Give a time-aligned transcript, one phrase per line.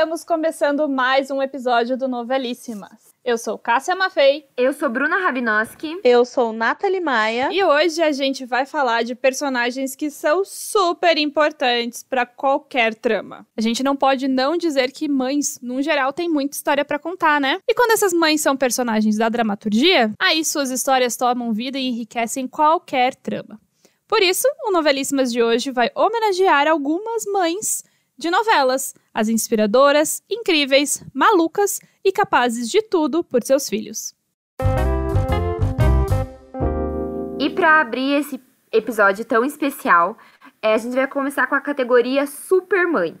[0.00, 3.14] Estamos começando mais um episódio do Novelíssimas.
[3.22, 4.46] Eu sou Cássia Maffei.
[4.56, 6.00] Eu sou Bruna Rabinoski.
[6.02, 7.50] Eu sou Nathalie Maia.
[7.52, 13.46] E hoje a gente vai falar de personagens que são super importantes para qualquer trama.
[13.54, 17.38] A gente não pode não dizer que mães, no geral, têm muita história para contar,
[17.38, 17.58] né?
[17.68, 22.48] E quando essas mães são personagens da dramaturgia, aí suas histórias tomam vida e enriquecem
[22.48, 23.60] qualquer trama.
[24.08, 27.84] Por isso, o Novelíssimas de hoje vai homenagear algumas mães
[28.20, 34.14] de novelas, as inspiradoras, incríveis, malucas e capazes de tudo por seus filhos.
[37.38, 38.38] E para abrir esse
[38.70, 40.18] episódio tão especial,
[40.60, 43.16] é, a gente vai começar com a categoria Supermãe.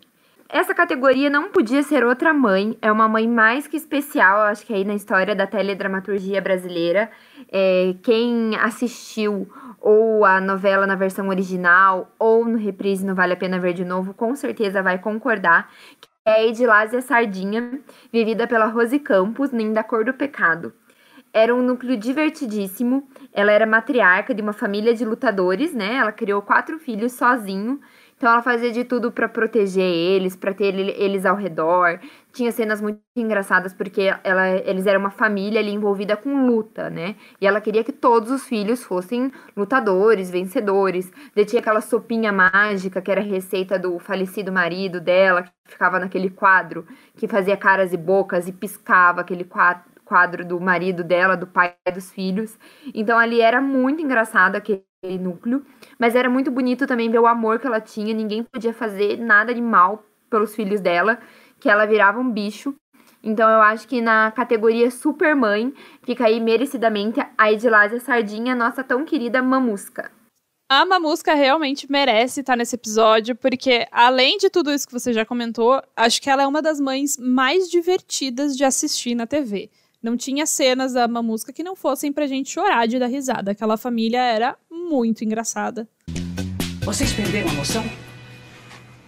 [0.46, 4.74] Essa categoria não podia ser outra mãe, é uma mãe mais que especial, acho que
[4.74, 7.10] aí na história da teledramaturgia brasileira.
[7.50, 9.48] É, quem assistiu
[9.80, 13.84] ou a novela na versão original, ou no reprise não Vale a Pena Ver de
[13.84, 17.80] Novo, com certeza vai concordar que é Edilásia Sardinha,
[18.12, 20.72] vivida pela Rose Campos, nem da Cor do Pecado.
[21.32, 25.94] Era um núcleo divertidíssimo, ela era matriarca de uma família de lutadores, né?
[25.94, 27.80] Ela criou quatro filhos sozinho,
[28.16, 32.00] então ela fazia de tudo para proteger eles, para ter eles ao redor.
[32.32, 37.16] Tinha cenas muito engraçadas porque ela, eles eram uma família ali envolvida com luta, né?
[37.40, 41.10] E ela queria que todos os filhos fossem lutadores, vencedores.
[41.34, 46.30] Daí tinha aquela sopinha mágica que era receita do falecido marido dela, que ficava naquele
[46.30, 46.86] quadro
[47.16, 52.10] que fazia caras e bocas e piscava aquele quadro do marido dela, do pai dos
[52.12, 52.56] filhos.
[52.94, 54.84] Então ali era muito engraçado aquele
[55.18, 55.64] núcleo,
[55.98, 58.14] mas era muito bonito também ver o amor que ela tinha.
[58.14, 61.18] Ninguém podia fazer nada de mal pelos filhos dela,
[61.60, 62.74] que ela virava um bicho.
[63.22, 69.04] Então eu acho que na categoria Supermãe fica aí merecidamente a Edilásia Sardinha, nossa tão
[69.04, 70.10] querida mamusca.
[70.72, 75.26] A Mamusca realmente merece estar nesse episódio, porque além de tudo isso que você já
[75.26, 79.68] comentou, acho que ela é uma das mães mais divertidas de assistir na TV.
[80.00, 83.50] Não tinha cenas da Mamusca que não fossem pra gente chorar de dar risada.
[83.50, 85.88] Aquela família era muito engraçada.
[86.84, 87.82] Vocês perderam a noção?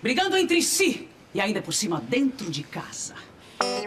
[0.02, 3.14] Brigando entre si e ainda por cima dentro de casa.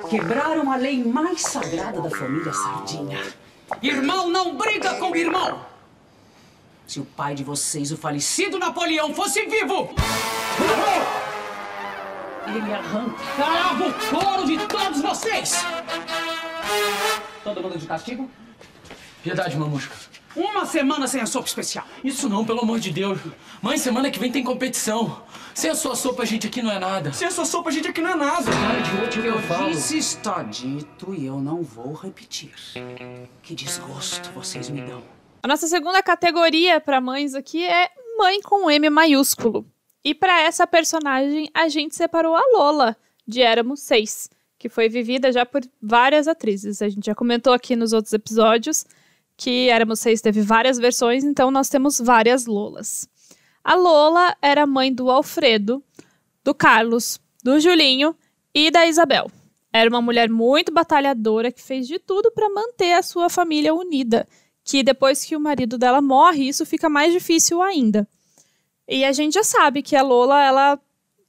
[0.09, 3.21] Quebraram a lei mais sagrada da família Sardinha.
[3.81, 5.65] Irmão não briga com irmão!
[6.87, 9.89] Se o pai de vocês, o falecido Napoleão, fosse vivo!
[12.47, 15.65] Ele arrancava o couro de todos vocês!
[17.43, 18.29] Todo mundo de castigo?
[19.23, 19.95] Piedade, mamusca.
[20.35, 21.85] Uma semana sem a sopa especial.
[22.03, 23.19] Isso não, pelo amor de Deus.
[23.61, 25.23] Mãe, semana que vem tem competição.
[25.53, 27.13] Sem a sua sopa, a gente aqui não é nada.
[27.13, 28.51] Sem a sua sopa, a gente aqui não é nada.
[28.51, 29.69] Cara de último eu falo.
[29.69, 32.53] disse está dito e eu não vou repetir.
[33.41, 35.01] Que desgosto vocês me dão.
[35.41, 39.65] A nossa segunda categoria para mães aqui é mãe com M maiúsculo.
[40.03, 45.31] E para essa personagem, a gente separou a Lola, de Éramos Seis que foi vivida
[45.31, 46.81] já por várias atrizes.
[46.81, 48.85] A gente já comentou aqui nos outros episódios
[49.37, 53.07] que Éramos Seis teve várias versões, então nós temos várias Lolas.
[53.63, 55.83] A Lola era mãe do Alfredo,
[56.43, 58.15] do Carlos, do Julinho
[58.53, 59.29] e da Isabel.
[59.73, 64.27] Era uma mulher muito batalhadora que fez de tudo para manter a sua família unida,
[64.63, 68.07] que depois que o marido dela morre, isso fica mais difícil ainda.
[68.87, 70.79] E a gente já sabe que a Lola, ela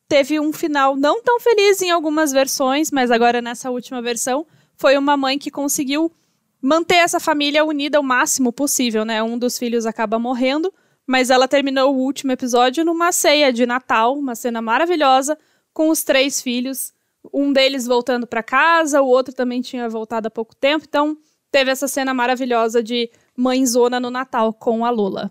[0.09, 4.47] teve um final não tão feliz em algumas versões, mas agora nessa última versão
[4.77, 6.13] foi uma mãe que conseguiu
[6.61, 9.23] manter essa família unida o máximo possível, né?
[9.23, 10.73] Um dos filhos acaba morrendo,
[11.07, 15.39] mas ela terminou o último episódio numa ceia de Natal, uma cena maravilhosa
[15.73, 16.93] com os três filhos,
[17.33, 21.17] um deles voltando para casa, o outro também tinha voltado há pouco tempo, então
[21.51, 25.31] teve essa cena maravilhosa de mãezona no Natal com a Lula.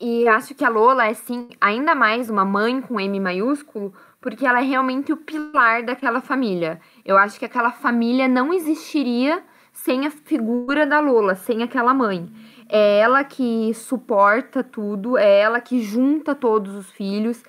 [0.00, 4.46] E acho que a Lola é, sim, ainda mais uma mãe com M maiúsculo, porque
[4.46, 6.80] ela é realmente o pilar daquela família.
[7.04, 9.42] Eu acho que aquela família não existiria
[9.88, 12.28] sem a figura da Lola, sem aquela mãe.
[12.68, 17.42] É ela que suporta tudo, é ela que junta todos os filhos,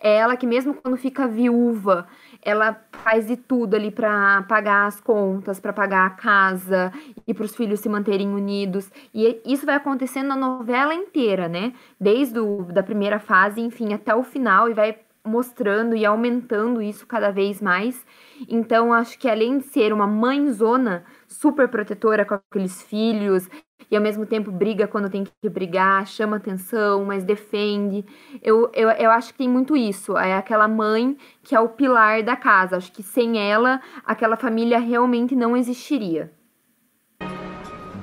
[0.00, 2.08] é ela que, mesmo quando fica viúva,
[2.42, 6.92] ela faz de tudo ali para pagar as contas, para pagar a casa
[7.28, 8.90] e para os filhos se manterem unidos.
[9.14, 11.74] E isso vai acontecendo na novela inteira, né?
[12.00, 17.06] Desde o, da primeira fase, enfim, até o final e vai mostrando e aumentando isso
[17.06, 18.04] cada vez mais.
[18.48, 23.48] Então, acho que além de ser uma mãezona super protetora com aqueles filhos
[23.90, 28.04] e ao mesmo tempo briga quando tem que brigar, chama atenção, mas defende.
[28.42, 30.16] Eu, eu, eu acho que tem muito isso.
[30.16, 32.76] É aquela mãe que é o pilar da casa.
[32.76, 36.32] Acho que sem ela, aquela família realmente não existiria.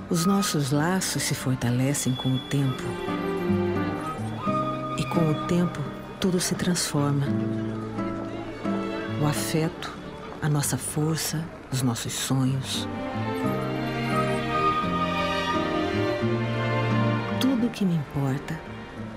[0.09, 2.83] Os nossos laços se fortalecem com o tempo.
[4.99, 5.79] E com o tempo,
[6.21, 7.25] tudo se transforma.
[9.19, 9.91] O afeto,
[10.39, 12.87] a nossa força, os nossos sonhos.
[17.39, 18.57] Tudo o que me importa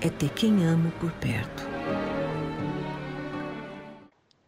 [0.01, 1.74] é ter quem amo por perto.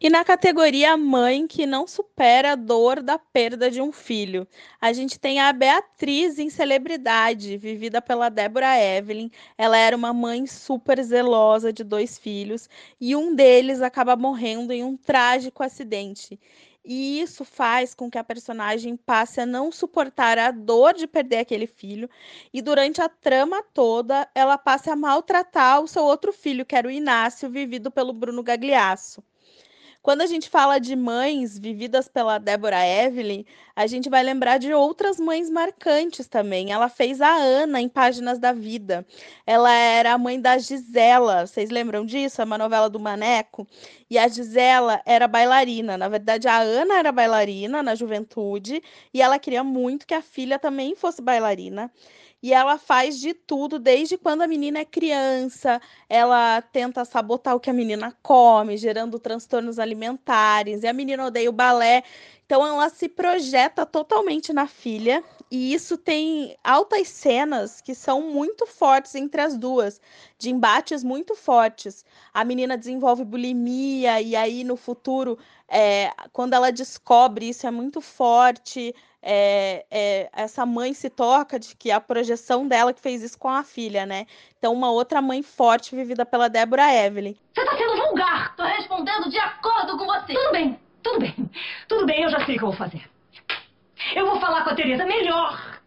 [0.00, 4.46] E na categoria mãe que não supera a dor da perda de um filho,
[4.80, 9.28] a gente tem a Beatriz em celebridade, vivida pela Débora Evelyn.
[9.56, 12.68] Ela era uma mãe super zelosa de dois filhos
[13.00, 16.38] e um deles acaba morrendo em um trágico acidente.
[16.84, 21.38] E isso faz com que a personagem passe a não suportar a dor de perder
[21.38, 22.08] aquele filho,
[22.52, 26.86] e durante a trama toda, ela passe a maltratar o seu outro filho, que era
[26.88, 29.22] o Inácio, vivido pelo Bruno Gagliasso.
[30.00, 34.72] Quando a gente fala de mães vividas pela Débora Evelyn, a gente vai lembrar de
[34.72, 36.72] outras mães marcantes também.
[36.72, 39.04] Ela fez a Ana em Páginas da Vida.
[39.46, 41.46] Ela era a mãe da Gisela.
[41.46, 42.40] Vocês lembram disso?
[42.40, 43.66] É uma novela do Maneco.
[44.08, 45.98] E a Gisela era bailarina.
[45.98, 48.80] Na verdade, a Ana era bailarina na juventude
[49.12, 51.90] e ela queria muito que a filha também fosse bailarina
[52.42, 55.80] e ela faz de tudo desde quando a menina é criança.
[56.08, 61.50] Ela tenta sabotar o que a menina come, gerando transtornos alimentares, e a menina odeia
[61.50, 62.04] o balé.
[62.46, 68.66] Então ela se projeta totalmente na filha, e isso tem altas cenas que são muito
[68.66, 70.00] fortes entre as duas,
[70.38, 72.04] de embates muito fortes.
[72.32, 75.38] A menina desenvolve bulimia, e aí no futuro,
[75.68, 78.94] é, quando ela descobre isso, é muito forte
[79.30, 83.50] é, é, essa mãe se toca de que a projeção dela que fez isso com
[83.50, 84.24] a filha, né?
[84.58, 87.36] Então, uma outra mãe forte vivida pela Débora Evelyn.
[87.54, 88.56] Você tá sendo vulgar!
[88.56, 90.32] Tô respondendo de acordo com você!
[90.32, 91.50] Tudo bem, tudo bem.
[91.86, 93.02] Tudo bem, eu já sei o que eu vou fazer.
[94.16, 95.78] Eu vou falar com a Tereza melhor.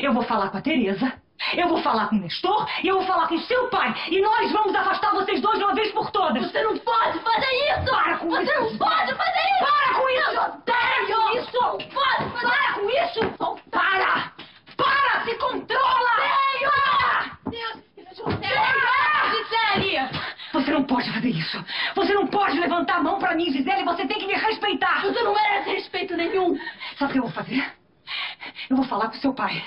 [0.00, 1.12] Eu vou falar com a Tereza
[1.54, 3.94] eu vou falar com o Nestor e eu vou falar com seu pai.
[4.10, 6.50] E nós vamos afastar vocês dois de uma vez por todas.
[6.50, 7.90] Você não pode fazer isso!
[7.90, 8.60] Para com Você isso!
[8.60, 9.72] não pode fazer isso!
[9.72, 10.30] Para com isso!
[10.30, 11.42] Eu odeio!
[11.42, 11.60] Isso!
[11.60, 13.70] Não pode fazer Para com isso!
[13.70, 14.32] Para!
[14.76, 15.24] Para!
[15.24, 16.10] Se controla!
[16.60, 17.38] Para!
[17.50, 17.88] Deus!
[19.30, 20.08] Gisele!
[20.52, 21.64] Você não pode fazer isso!
[21.94, 23.84] Você não pode levantar a mão pra mim, Gisele!
[23.84, 25.02] Você tem que me respeitar!
[25.02, 26.58] Você não merece respeito nenhum!
[26.98, 27.72] Sabe o que eu vou fazer?
[28.70, 29.62] Eu vou falar com seu pai.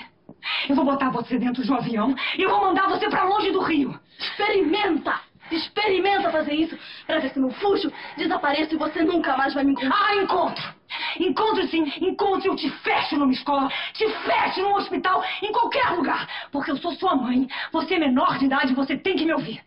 [0.68, 3.50] Eu vou botar você dentro de um avião e eu vou mandar você para longe
[3.50, 3.98] do rio.
[4.18, 5.20] Experimenta!
[5.50, 9.72] Experimenta fazer isso para ver se no fuxo desapareço e você nunca mais vai me
[9.72, 9.98] encontrar.
[10.00, 10.74] Ah, encontro!
[11.18, 16.28] Encontro sim, encontro eu te fecho numa escola, te fecho num hospital, em qualquer lugar.
[16.50, 19.62] Porque eu sou sua mãe, você é menor de idade, você tem que me ouvir.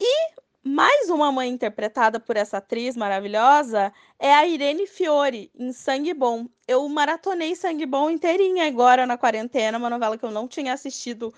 [0.00, 6.14] E mais uma mãe interpretada por essa atriz maravilhosa é a Irene Fiore, em Sangue
[6.14, 6.46] Bom.
[6.68, 11.34] Eu maratonei Sangue Bom inteirinha agora na quarentena, uma novela que eu não tinha assistido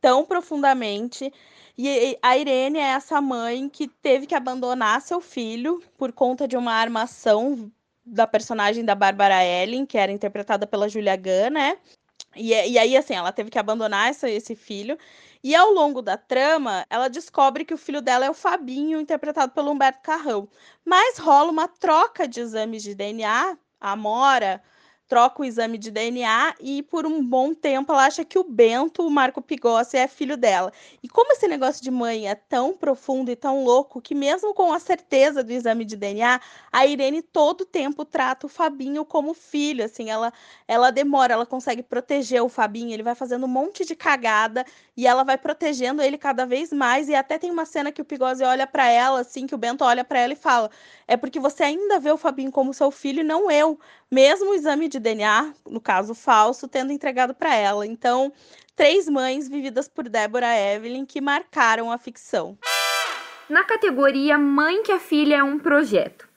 [0.00, 1.32] tão profundamente.
[1.76, 6.56] E a Irene é essa mãe que teve que abandonar seu filho por conta de
[6.56, 7.70] uma armação
[8.04, 11.78] da personagem da Bárbara Ellen, que era interpretada pela Julia Gunn, né?
[12.36, 14.98] E, e aí, assim, ela teve que abandonar essa, esse filho.
[15.44, 19.52] E ao longo da trama, ela descobre que o filho dela é o Fabinho, interpretado
[19.52, 20.48] pelo Humberto Carrão.
[20.82, 23.54] Mas rola uma troca de exames de DNA.
[23.78, 24.62] A Amora
[25.06, 29.06] troca o exame de DNA e por um bom tempo ela acha que o Bento,
[29.06, 30.72] o Marco Pigossi, é filho dela.
[31.02, 34.72] E como esse negócio de mãe é tão profundo e tão louco que mesmo com
[34.72, 36.40] a certeza do exame de DNA,
[36.72, 40.32] a Irene todo tempo trata o Fabinho como filho, assim, ela
[40.66, 44.64] ela demora, ela consegue proteger o Fabinho, ele vai fazendo um monte de cagada
[44.96, 48.04] e ela vai protegendo ele cada vez mais e até tem uma cena que o
[48.04, 50.70] Pigossi olha para ela assim, que o Bento olha para ela e fala:
[51.06, 53.78] "É porque você ainda vê o Fabinho como seu filho não eu"
[54.10, 57.84] mesmo o exame de DNA, no caso falso, tendo entregado para ela.
[57.86, 58.32] Então,
[58.76, 62.56] três mães vividas por Deborah Evelyn que marcaram a ficção.
[63.48, 66.28] Na categoria Mãe que a Filha é um Projeto,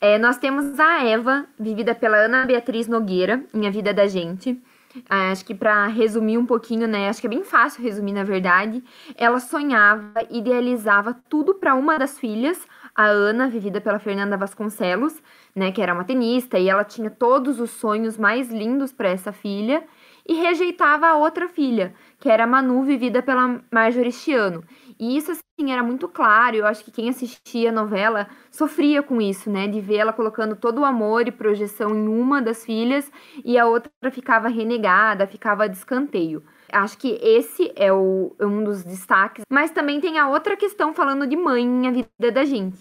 [0.00, 4.62] é, nós temos a Eva, vivida pela Ana Beatriz Nogueira, em A Vida da Gente.
[5.08, 7.08] Ah, acho que para resumir um pouquinho, né?
[7.08, 8.82] Acho que é bem fácil resumir, na verdade.
[9.16, 15.20] Ela sonhava, idealizava tudo para uma das filhas, a Ana, vivida pela Fernanda Vasconcelos,
[15.54, 19.32] né, que era uma tenista, e ela tinha todos os sonhos mais lindos para essa
[19.32, 19.84] filha,
[20.26, 24.64] e rejeitava a outra filha, que era a Manu, vivida pela Marjorie Chiano.
[24.98, 29.20] E isso, assim, era muito claro, eu acho que quem assistia a novela sofria com
[29.20, 33.10] isso, né, de ver ela colocando todo o amor e projeção em uma das filhas,
[33.44, 36.42] e a outra ficava renegada, ficava de escanteio.
[36.72, 39.44] Acho que esse é o, um dos destaques.
[39.50, 42.78] Mas também tem a outra questão falando de mãe em a vida da gente.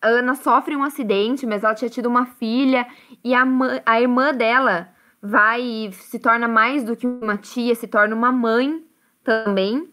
[0.00, 2.86] A Ana sofre um acidente, mas ela tinha tido uma filha
[3.24, 3.44] e a,
[3.86, 4.88] a irmã dela
[5.20, 8.84] vai se torna mais do que uma tia, se torna uma mãe
[9.24, 9.90] também.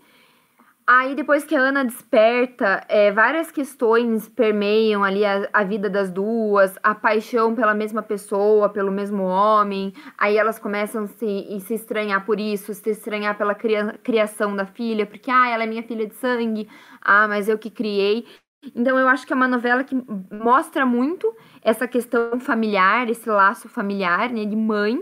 [0.93, 6.11] Aí, depois que a Ana desperta, é, várias questões permeiam ali a, a, vida das
[6.11, 9.93] duas, a paixão pela mesma pessoa, pelo mesmo homem.
[10.17, 14.65] Aí elas começam a se, se estranhar por isso, se estranhar pela cria, criação da
[14.65, 16.67] filha, porque, ah, ela é minha filha de sangue,
[17.01, 18.27] ah, mas eu que criei.
[18.75, 19.95] Então, eu acho que é uma novela que
[20.29, 25.01] mostra muito essa questão familiar, esse laço familiar, né, de mãe.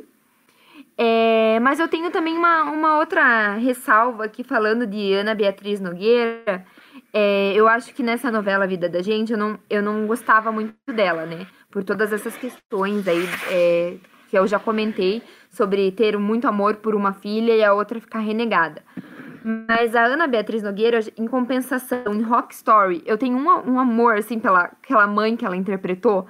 [1.02, 6.66] É, mas eu tenho também uma, uma outra ressalva aqui falando de Ana Beatriz Nogueira.
[7.14, 10.74] É, eu acho que nessa novela Vida da Gente eu não, eu não gostava muito
[10.94, 11.48] dela, né?
[11.72, 13.96] Por todas essas questões aí é,
[14.30, 18.20] que eu já comentei sobre ter muito amor por uma filha e a outra ficar
[18.20, 18.84] renegada.
[19.70, 24.18] Mas a Ana Beatriz Nogueira, em compensação, em Rock Story, eu tenho um, um amor,
[24.18, 26.28] assim, pela aquela mãe que ela interpretou.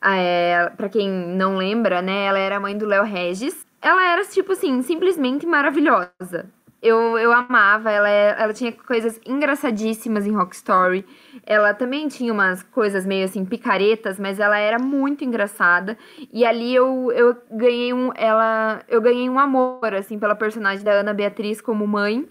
[0.00, 2.26] É, para quem não lembra, né?
[2.26, 6.48] Ela era mãe do Léo Regis ela era, tipo assim, simplesmente maravilhosa.
[6.80, 11.04] Eu, eu amava, ela, ela tinha coisas engraçadíssimas em Rock Story.
[11.46, 15.96] Ela também tinha umas coisas meio assim, picaretas, mas ela era muito engraçada.
[16.32, 18.10] E ali eu, eu ganhei um.
[18.16, 18.82] Ela.
[18.88, 22.28] Eu ganhei um amor, assim, pela personagem da Ana Beatriz como mãe,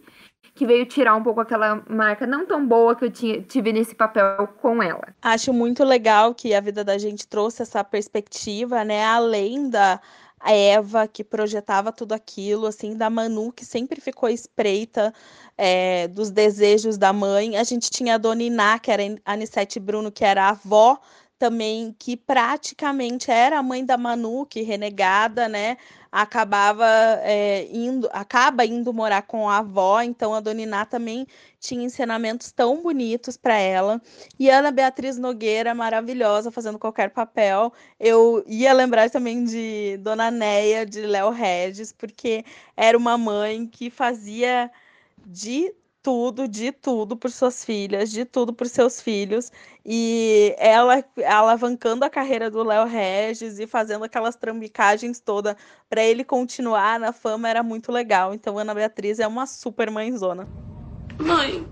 [0.54, 3.96] que veio tirar um pouco aquela marca não tão boa que eu tinha, tive nesse
[3.96, 5.16] papel com ela.
[5.22, 9.06] Acho muito legal que a vida da gente trouxe essa perspectiva, né?
[9.06, 10.02] Além da
[10.44, 15.14] a Eva, que projetava tudo aquilo, assim, da Manu, que sempre ficou espreita
[15.58, 17.58] é, dos desejos da mãe.
[17.58, 21.00] A gente tinha a Dona Iná, que era a Anissete Bruno, que era a avó
[21.38, 25.78] também, que praticamente era a mãe da Manu, que renegada, né?
[26.12, 26.86] Acabava
[27.24, 31.26] é, indo, acaba indo morar com a avó, então a Dona Iná também
[31.60, 34.02] tinha ensinamentos tão bonitos para ela.
[34.38, 37.72] E Ana Beatriz Nogueira, maravilhosa, fazendo qualquer papel.
[38.00, 42.44] Eu ia lembrar também de Dona Neia, de Léo Regis, porque
[42.76, 44.70] era uma mãe que fazia
[45.26, 49.52] de tudo, de tudo por suas filhas, de tudo por seus filhos.
[49.86, 55.56] E ela alavancando a carreira do Léo Regis e fazendo aquelas trambicagens toda
[55.90, 58.34] para ele continuar na fama era muito legal.
[58.34, 60.48] Então Ana Beatriz é uma super mãezona.
[61.20, 61.68] Mãe.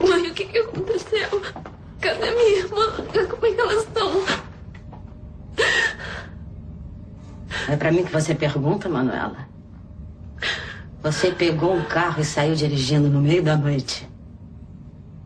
[0.00, 1.42] Mãe, o que, que aconteceu?
[2.00, 2.92] Cadê minha irmã?
[3.30, 4.10] Como é que elas estão?
[7.68, 9.48] É para mim que você pergunta, Manuela?
[11.04, 14.08] Você pegou um carro e saiu dirigindo no meio da noite.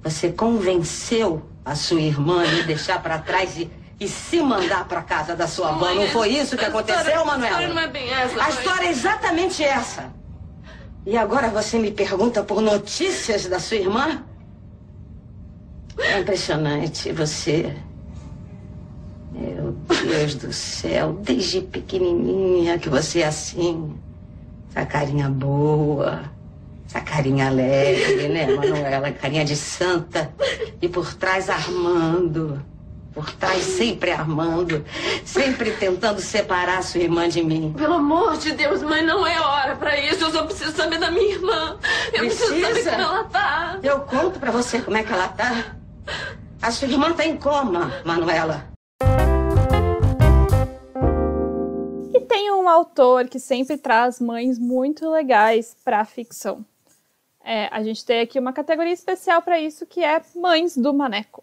[0.02, 3.70] Você convenceu a sua irmã a me deixar para trás e,
[4.00, 5.94] e se mandar para casa da sua mãe.
[5.94, 7.58] Não foi isso que aconteceu, Manuela?
[7.58, 8.44] A história não é bem essa.
[8.44, 10.12] A história é exatamente essa.
[11.06, 14.24] E agora você me pergunta por notícias da sua irmã?
[15.96, 17.76] É impressionante você.
[19.30, 19.76] Meu
[20.10, 23.96] Deus do céu, desde pequenininha que você é assim.
[24.78, 26.22] Essa carinha boa,
[26.86, 29.10] essa carinha alegre, né, Manuela?
[29.10, 30.32] Carinha de santa.
[30.80, 32.62] E por trás Armando.
[33.12, 34.84] Por trás sempre Armando.
[35.24, 37.74] Sempre tentando separar sua irmã de mim.
[37.76, 40.22] Pelo amor de Deus, mãe, não é hora para isso.
[40.22, 41.76] Eu só preciso saber da minha irmã.
[42.12, 42.54] Eu Precisa?
[42.54, 43.78] preciso saber como ela tá.
[43.82, 45.74] Eu conto para você como é que ela tá.
[46.62, 48.77] A sua irmã tá em coma, Manuela.
[52.68, 56.64] Um autor que sempre traz mães muito legais para a ficção.
[57.42, 61.42] É, a gente tem aqui uma categoria especial para isso que é Mães do Maneco.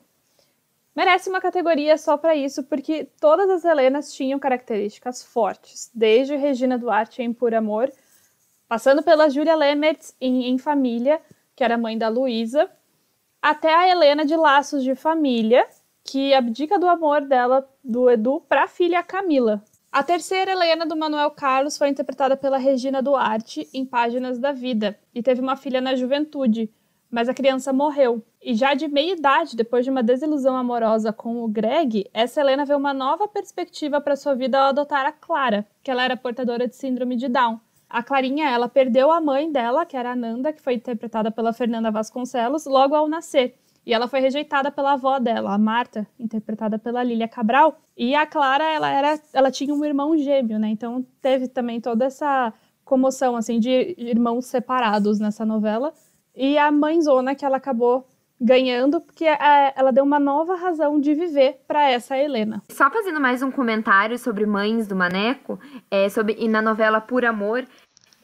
[0.96, 6.78] Merece uma categoria só para isso, porque todas as Helenas tinham características fortes, desde Regina
[6.78, 7.92] Duarte em Por Amor,
[8.68, 11.20] passando pela Julia Lemertz em Em Família,
[11.56, 12.70] que era mãe da Luísa,
[13.42, 15.68] até a Helena de Laços de Família,
[16.04, 19.62] que abdica do amor dela, do Edu, para a filha Camila,
[19.96, 25.00] a terceira Helena do Manuel Carlos foi interpretada pela Regina Duarte em Páginas da Vida
[25.14, 26.70] e teve uma filha na juventude,
[27.10, 28.22] mas a criança morreu.
[28.44, 32.66] E já de meia idade, depois de uma desilusão amorosa com o Greg, essa Helena
[32.66, 36.68] vê uma nova perspectiva para sua vida ao adotar a Clara, que ela era portadora
[36.68, 37.58] de síndrome de Down.
[37.90, 41.54] A Clarinha, ela perdeu a mãe dela, que era a Nanda, que foi interpretada pela
[41.54, 43.58] Fernanda Vasconcelos, logo ao nascer.
[43.86, 47.80] E ela foi rejeitada pela avó dela, a Marta, interpretada pela Lília Cabral.
[47.96, 50.70] E a Clara, ela era, ela tinha um irmão gêmeo, né?
[50.70, 52.52] Então teve também toda essa
[52.84, 55.94] comoção assim de irmãos separados nessa novela.
[56.36, 58.08] E a mãezona que ela acabou
[58.40, 62.62] ganhando porque é, ela deu uma nova razão de viver para essa Helena.
[62.70, 67.24] Só fazendo mais um comentário sobre Mães do Maneco, é, sobre e na novela Por
[67.24, 67.66] Amor,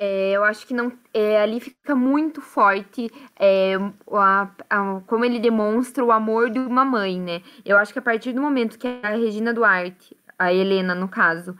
[0.03, 3.75] é, eu acho que não é, ali fica muito forte é,
[4.11, 7.43] a, a, como ele demonstra o amor de uma mãe, né?
[7.63, 11.55] Eu acho que a partir do momento que a Regina Duarte, a Helena no caso,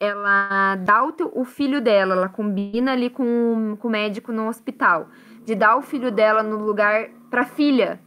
[0.00, 4.48] ela dá o, teu, o filho dela, ela combina ali com, com o médico no
[4.48, 5.10] hospital,
[5.44, 8.00] de dar o filho dela no lugar pra filha,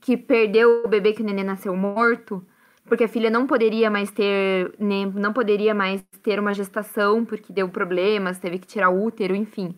[0.00, 2.46] que perdeu o bebê que o neném nasceu morto,
[2.86, 7.52] porque a filha não poderia mais ter, nem, não poderia mais ter uma gestação porque
[7.52, 9.74] deu problemas, teve que tirar o útero, enfim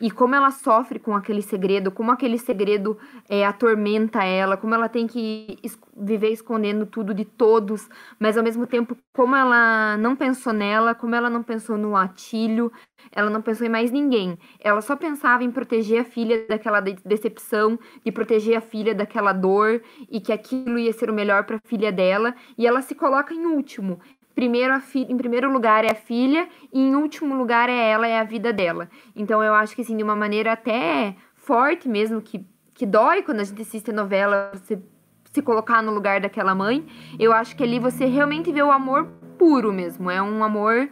[0.00, 4.88] e como ela sofre com aquele segredo, como aquele segredo é, atormenta ela, como ela
[4.88, 10.16] tem que es viver escondendo tudo de todos, mas ao mesmo tempo como ela não
[10.16, 12.72] pensou nela, como ela não pensou no Atílio,
[13.12, 14.38] ela não pensou em mais ninguém.
[14.60, 19.82] Ela só pensava em proteger a filha daquela decepção, de proteger a filha daquela dor
[20.08, 23.34] e que aquilo ia ser o melhor para a filha dela, e ela se coloca
[23.34, 24.00] em último
[24.34, 28.24] primeiro em primeiro lugar é a filha e em último lugar é ela, é a
[28.24, 28.88] vida dela.
[29.14, 32.44] Então eu acho que assim, de uma maneira até forte mesmo, que,
[32.74, 34.78] que dói quando a gente assiste a novela, você
[35.32, 36.84] se colocar no lugar daquela mãe,
[37.18, 39.06] eu acho que ali você realmente vê o amor
[39.38, 40.10] puro mesmo.
[40.10, 40.88] É um amor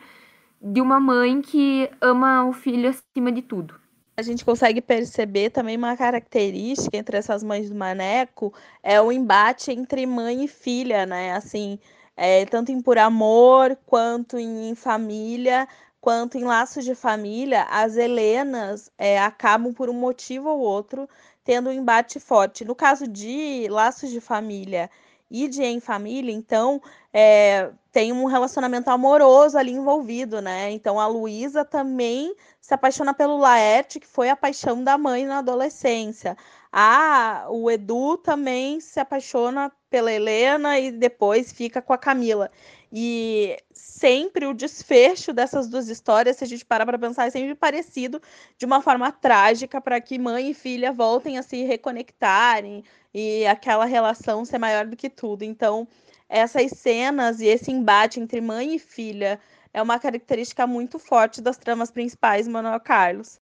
[0.60, 3.74] de uma mãe que ama o filho acima de tudo.
[4.16, 8.52] A gente consegue perceber também uma característica entre essas mães do Maneco,
[8.82, 11.34] é o embate entre mãe e filha, né?
[11.34, 11.78] Assim,
[12.18, 15.68] é, tanto em por amor, quanto em, família,
[16.00, 21.08] quanto em laços de família, as Helenas é, acabam por um motivo ou outro
[21.44, 22.64] tendo um embate forte.
[22.64, 24.90] No caso de laços de família
[25.30, 26.82] e de em família, então
[27.12, 30.72] é, tem um relacionamento amoroso ali envolvido, né?
[30.72, 35.38] Então a Luísa também se apaixona pelo Laerte, que foi a paixão da mãe na
[35.38, 36.36] adolescência.
[36.72, 42.50] Ah, o Edu também se apaixona pela Helena e depois fica com a Camila.
[42.92, 47.54] E sempre o desfecho dessas duas histórias, se a gente parar para pensar, é sempre
[47.54, 48.20] parecido
[48.58, 53.84] de uma forma trágica para que mãe e filha voltem a se reconectarem e aquela
[53.86, 55.42] relação ser maior do que tudo.
[55.44, 55.88] Então,
[56.28, 59.40] essas cenas e esse embate entre mãe e filha
[59.72, 63.40] é uma característica muito forte das tramas principais Manuel Carlos.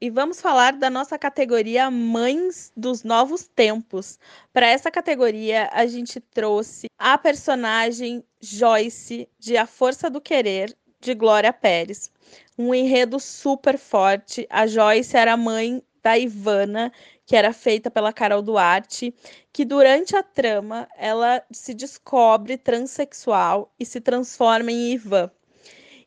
[0.00, 4.18] E vamos falar da nossa categoria Mães dos Novos Tempos.
[4.50, 11.14] Para essa categoria, a gente trouxe a personagem Joyce de A Força do Querer, de
[11.14, 12.10] Glória Pérez.
[12.56, 14.46] Um enredo super forte.
[14.48, 16.90] A Joyce era mãe da Ivana,
[17.26, 19.14] que era feita pela Carol Duarte,
[19.52, 25.30] que durante a trama ela se descobre transexual e se transforma em Ivan.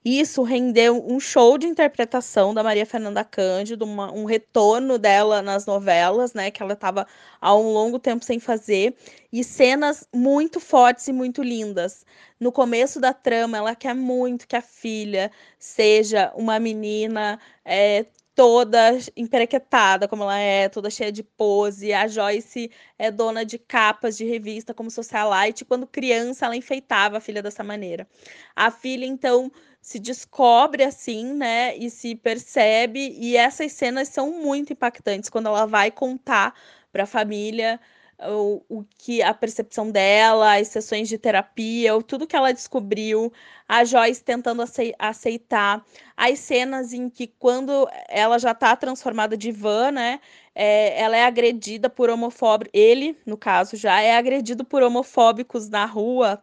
[0.05, 5.65] Isso rendeu um show de interpretação da Maria Fernanda Cândido, uma, um retorno dela nas
[5.65, 6.51] novelas, né?
[6.51, 7.07] Que ela estava
[7.39, 8.95] há um longo tempo sem fazer,
[9.31, 12.05] e cenas muito fortes e muito lindas.
[12.39, 18.97] No começo da trama, ela quer muito que a filha seja uma menina é, toda
[19.15, 21.93] emperequetada, como ela é, toda cheia de pose.
[21.93, 25.65] A Joyce é dona de capas de revista como Socialite.
[25.65, 28.07] Quando criança, ela enfeitava a filha dessa maneira.
[28.55, 29.51] A filha, então,
[29.84, 35.65] se descobre assim, né, e se percebe, e essas cenas são muito impactantes quando ela
[35.67, 36.56] vai contar
[36.89, 37.80] para a família
[38.17, 43.34] o, o que a percepção dela, as sessões de terapia, tudo que ela descobriu,
[43.67, 44.63] a Joyce tentando
[44.98, 45.84] aceitar,
[46.15, 50.22] as cenas em que quando ela já está transformada de van, né,
[50.56, 55.86] é, ela é agredida por homofóbicos, ele, no caso, já é agredido por homofóbicos na
[55.86, 56.41] rua,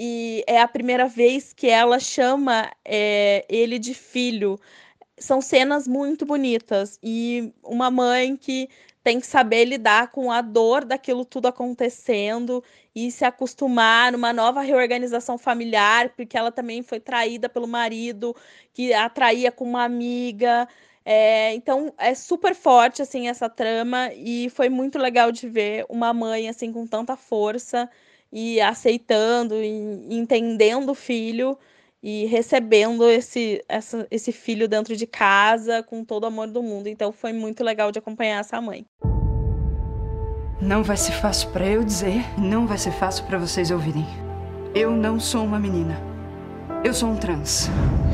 [0.00, 4.60] e é a primeira vez que ela chama é, ele de filho.
[5.18, 8.68] São cenas muito bonitas e uma mãe que
[9.02, 12.62] tem que saber lidar com a dor daquilo tudo acontecendo
[12.94, 18.36] e se acostumar numa nova reorganização familiar, porque ela também foi traída pelo marido,
[18.72, 20.68] que a traía com uma amiga.
[21.04, 26.12] É, então é super forte assim essa trama e foi muito legal de ver uma
[26.12, 27.90] mãe assim com tanta força
[28.32, 31.58] e aceitando e entendendo o filho
[32.02, 36.88] e recebendo esse, essa, esse filho dentro de casa com todo o amor do mundo.
[36.88, 38.86] Então foi muito legal de acompanhar essa mãe.
[40.60, 44.06] Não vai ser fácil para eu dizer, não vai ser fácil para vocês ouvirem.
[44.74, 46.00] Eu não sou uma menina.
[46.84, 47.68] Eu sou um trans.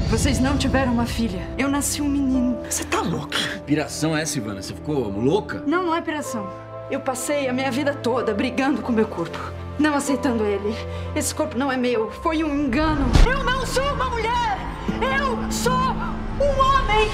[0.09, 1.41] Vocês não tiveram uma filha.
[1.59, 2.59] Eu nasci um menino.
[2.69, 3.37] Você tá louca?
[3.67, 4.63] Piração é essa, Ivana?
[4.63, 5.63] Você ficou louca?
[5.67, 6.49] Não, não é piração.
[6.91, 10.75] Eu passei a minha vida toda brigando com meu corpo não aceitando ele.
[11.17, 12.11] Esse corpo não é meu.
[12.11, 13.07] Foi um engano.
[13.29, 14.59] Eu não sou uma mulher!
[15.01, 17.11] Eu sou um homem!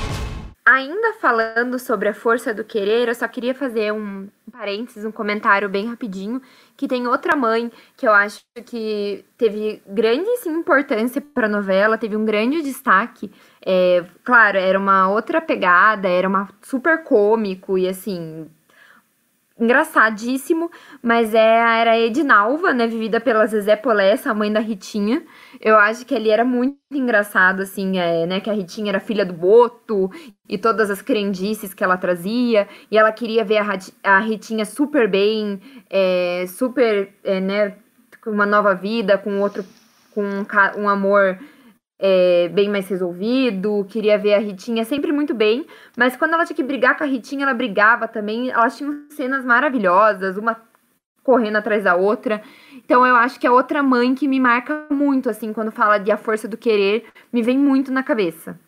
[0.64, 5.68] Ainda falando sobre a força do querer, eu só queria fazer um parênteses, um comentário
[5.68, 6.40] bem rapidinho,
[6.77, 11.96] que tem outra mãe que eu acho que teve grande sim, importância para a novela,
[11.96, 13.33] teve um grande destaque.
[13.64, 18.46] É, claro, era uma outra pegada, era uma super cômico e assim,
[19.61, 20.70] engraçadíssimo,
[21.03, 25.23] mas é era Edinalva, né, vivida pela Zezé Polessa, a mãe da Ritinha.
[25.61, 29.25] Eu acho que ele era muito engraçado, assim, é, né, que a Ritinha era filha
[29.25, 30.11] do Boto
[30.49, 35.09] e todas as crendices que ela trazia, e ela queria ver a, a Ritinha super
[35.09, 37.75] bem, é, super, é, né,
[38.23, 39.64] com uma nova vida, com outro,
[40.12, 41.38] com um, um amor
[42.01, 46.57] é, bem mais resolvido, queria ver a Ritinha sempre muito bem, mas quando ela tinha
[46.57, 48.51] que brigar com a Ritinha, ela brigava também.
[48.51, 50.57] Elas tinham cenas maravilhosas, uma
[51.23, 52.43] correndo atrás da outra.
[52.75, 56.11] Então eu acho que é outra mãe que me marca muito, assim, quando fala de
[56.11, 58.59] A Força do Querer, me vem muito na cabeça.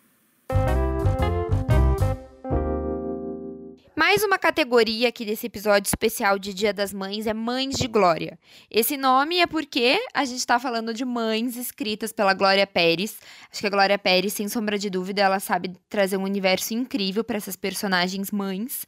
[3.95, 8.39] Mais uma categoria aqui desse episódio especial de Dia das Mães é Mães de Glória.
[8.69, 13.19] Esse nome é porque a gente está falando de mães escritas pela Glória Pérez.
[13.51, 17.23] Acho que a Glória Pérez, sem sombra de dúvida, ela sabe trazer um universo incrível
[17.23, 18.87] para essas personagens mães.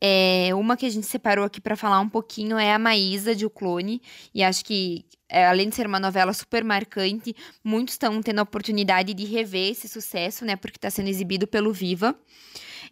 [0.00, 3.44] É, uma que a gente separou aqui para falar um pouquinho é a Maísa de
[3.44, 4.00] O Clone.
[4.32, 8.42] E acho que é, além de ser uma novela super marcante, muitos estão tendo a
[8.42, 10.54] oportunidade de rever esse sucesso, né?
[10.54, 12.16] Porque está sendo exibido pelo Viva.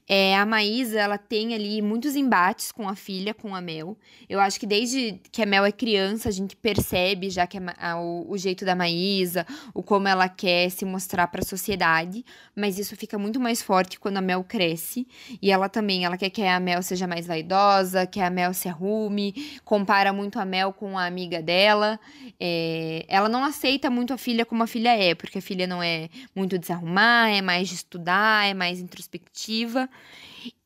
[0.09, 3.97] É, a Maísa, ela tem ali muitos embates com a filha, com a Mel.
[4.29, 8.27] Eu acho que desde que a Mel é criança, a gente percebe já que o,
[8.29, 12.97] o, jeito da Maísa, o como ela quer se mostrar para a sociedade, mas isso
[12.97, 15.07] fica muito mais forte quando a Mel cresce.
[15.41, 18.69] E ela também, ela quer que a Mel seja mais vaidosa, que a Mel se
[18.69, 21.99] arrume, compara muito a Mel com a amiga dela.
[22.41, 25.81] É, ela não aceita muito a filha como a filha é, porque a filha não
[25.81, 29.89] é muito de se arrumar, é mais de estudar, é mais introspectiva.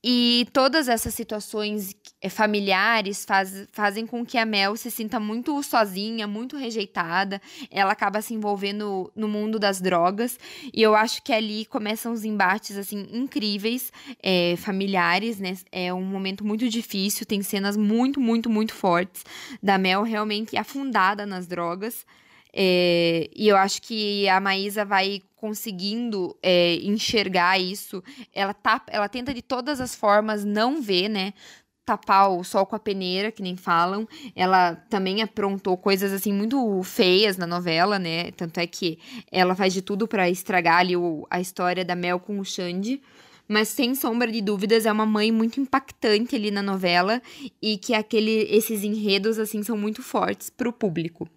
[0.08, 5.60] E todas essas situações eh, familiares faz, fazem com que a Mel se sinta muito
[5.62, 7.42] sozinha, muito rejeitada.
[7.70, 10.38] Ela acaba se envolvendo no mundo das drogas.
[10.72, 15.56] E eu acho que ali começam os embates, assim, incríveis, é, familiares, né?
[15.72, 19.24] É um momento muito difícil, tem cenas muito, muito, muito fortes
[19.60, 22.06] da Mel realmente afundada nas drogas.
[22.52, 28.03] É, e eu acho que a Maísa vai conseguindo é, enxergar isso.
[28.35, 31.35] Ela, tá, ela tenta de todas as formas não ver, né?
[31.85, 34.09] Tapar o sol com a peneira, que nem falam.
[34.35, 38.33] Ela também aprontou coisas assim muito feias na novela, né?
[38.33, 38.99] Tanto é que
[39.31, 43.01] ela faz de tudo para estragar ali o, a história da Mel com o Xande
[43.49, 47.22] mas sem sombra de dúvidas é uma mãe muito impactante ali na novela
[47.62, 51.29] e que aquele esses enredos assim são muito fortes para o público.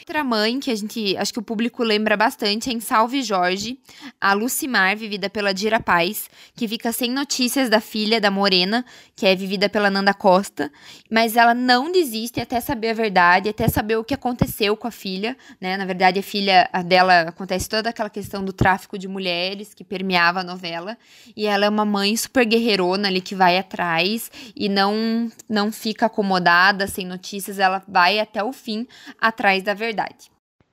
[0.00, 3.78] Outra mãe que a gente, acho que o público lembra bastante é em Salve Jorge,
[4.20, 8.84] a Lucimar, vivida pela Dira Paz, que fica sem notícias da filha da Morena,
[9.16, 10.70] que é vivida pela Nanda Costa,
[11.10, 14.90] mas ela não desiste até saber a verdade, até saber o que aconteceu com a
[14.92, 15.76] filha, né?
[15.76, 20.40] Na verdade, a filha dela acontece toda aquela questão do tráfico de mulheres que permeava
[20.40, 20.96] a novela,
[21.36, 26.06] e ela é uma mãe super guerreirona ali que vai atrás e não não fica
[26.06, 28.86] acomodada sem notícias, ela vai até o fim
[29.20, 30.30] atrás da verdade.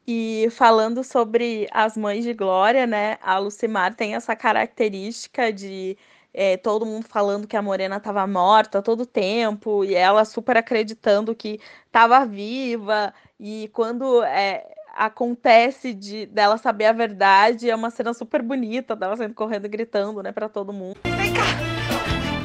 [0.08, 3.18] E falando sobre as mães de Glória, né?
[3.22, 5.98] A Lucimar tem essa característica de
[6.34, 11.36] é, todo mundo falando que a Morena estava morta todo tempo e ela super acreditando
[11.36, 13.14] que estava viva.
[13.40, 19.16] E quando é, acontece de dela saber a verdade, é uma cena super bonita, dela
[19.16, 21.00] saindo correndo e gritando, né, para todo mundo.
[21.04, 21.44] Vem cá!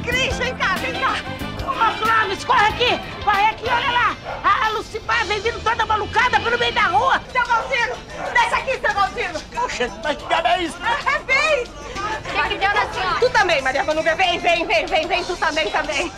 [0.03, 1.15] Cris, vem cá, vem cá!
[1.61, 3.23] Ô, corre aqui!
[3.23, 4.48] Corre aqui, olha lá!
[4.69, 7.19] A Lucimar vem vindo toda malucada pelo meio da rua!
[7.31, 7.95] Seu Valzino!
[8.31, 9.39] Desce aqui, seu Valzino!
[9.55, 10.77] Poxa, mas que diabo é isso?
[10.83, 11.63] É, vem!
[11.63, 13.19] O que, deu na senhora?
[13.19, 14.15] Tu também, Maria Vanuga!
[14.15, 15.25] Vem, vem, vem, vem, vem!
[15.25, 16.11] Tu também, também!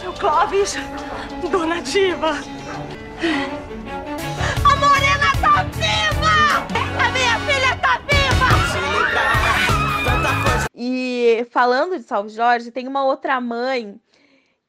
[0.00, 0.74] Seu Clóvis!
[1.50, 2.32] Dona Diva!
[4.64, 6.66] A Morena tá viva!
[7.02, 8.48] A minha filha tá viva!
[10.74, 13.98] E falando de Salve Jorge, tem uma outra mãe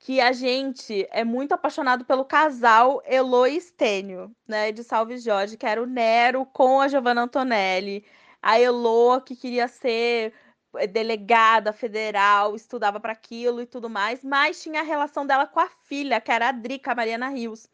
[0.05, 5.57] que a gente é muito apaixonado pelo casal Elo e Stênio, né, de Salve Jorge,
[5.57, 8.05] que era o Nero com a Giovanna Antonelli.
[8.39, 10.31] A Elo, que queria ser
[10.75, 15.59] eh, delegada federal, estudava para aquilo e tudo mais, mas tinha a relação dela com
[15.59, 17.67] a filha, que era a Drica, a Mariana Rios.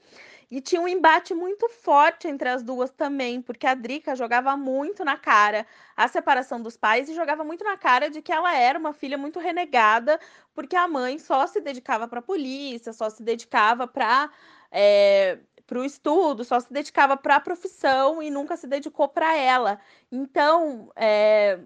[0.51, 5.05] E tinha um embate muito forte entre as duas também, porque a Drica jogava muito
[5.05, 8.77] na cara a separação dos pais e jogava muito na cara de que ela era
[8.77, 10.19] uma filha muito renegada,
[10.53, 14.29] porque a mãe só se dedicava para a polícia, só se dedicava para
[14.69, 19.37] é, para o estudo, só se dedicava para a profissão e nunca se dedicou para
[19.37, 19.79] ela.
[20.11, 21.59] Então, é,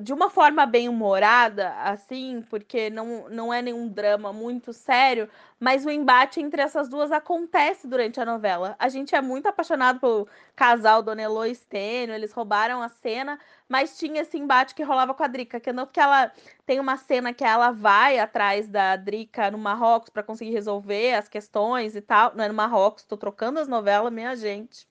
[0.00, 5.28] de uma forma bem humorada, assim, porque não, não é nenhum drama muito sério,
[5.58, 8.76] mas o embate entre essas duas acontece durante a novela.
[8.78, 13.38] A gente é muito apaixonado pelo casal Dona Elo e Stênio, eles roubaram a cena,
[13.68, 16.30] mas tinha esse embate que rolava com a Drica, que não que ela
[16.66, 21.28] tem uma cena que ela vai atrás da Drica no Marrocos para conseguir resolver as
[21.28, 22.34] questões e tal.
[22.34, 24.86] Não é no Marrocos, tô trocando as novelas, minha gente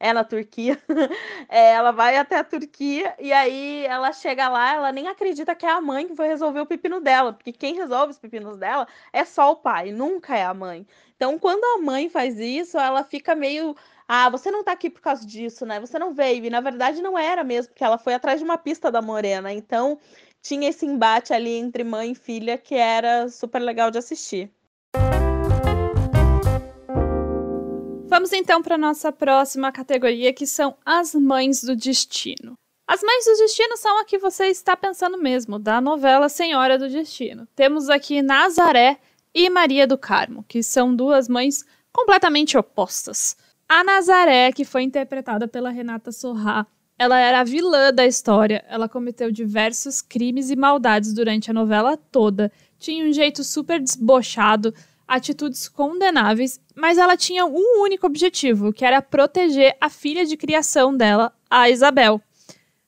[0.00, 0.80] é na Turquia.
[1.50, 5.64] É, ela vai até a Turquia e aí ela chega lá, ela nem acredita que
[5.64, 8.86] é a mãe que foi resolver o pepino dela, porque quem resolve os pepinos dela
[9.12, 10.86] é só o pai, nunca é a mãe.
[11.16, 13.74] Então, quando a mãe faz isso, ela fica meio
[14.06, 15.78] ah, você não tá aqui por causa disso, né?
[15.80, 16.44] Você não veio.
[16.44, 19.52] E na verdade não era mesmo, porque ela foi atrás de uma pista da Morena.
[19.52, 19.98] Então
[20.42, 24.50] tinha esse embate ali entre mãe e filha que era super legal de assistir.
[28.18, 32.54] Vamos então para nossa próxima categoria, que são as mães do destino.
[32.84, 36.88] As mães do destino são a que você está pensando mesmo, da novela Senhora do
[36.88, 37.46] Destino.
[37.54, 38.98] Temos aqui Nazaré
[39.32, 43.36] e Maria do Carmo, que são duas mães completamente opostas.
[43.68, 46.66] A Nazaré, que foi interpretada pela Renata Sorrá,
[46.98, 48.64] ela era a vilã da história.
[48.68, 52.50] Ela cometeu diversos crimes e maldades durante a novela toda.
[52.80, 54.74] Tinha um jeito super desbochado,
[55.08, 60.94] atitudes condenáveis, mas ela tinha um único objetivo, que era proteger a filha de criação
[60.94, 62.20] dela, a Isabel.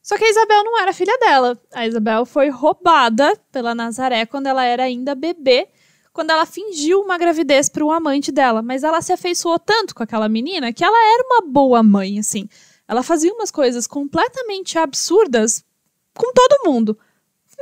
[0.02, 1.58] Só que a Isabel não era filha dela.
[1.72, 5.68] A Isabel foi roubada pela Nazaré quando ela era ainda bebê,
[6.12, 10.02] quando ela fingiu uma gravidez para o amante dela, mas ela se afeiçoou tanto com
[10.02, 12.48] aquela menina que ela era uma boa mãe, assim.
[12.86, 15.64] Ela fazia umas coisas completamente absurdas
[16.14, 16.98] com todo mundo,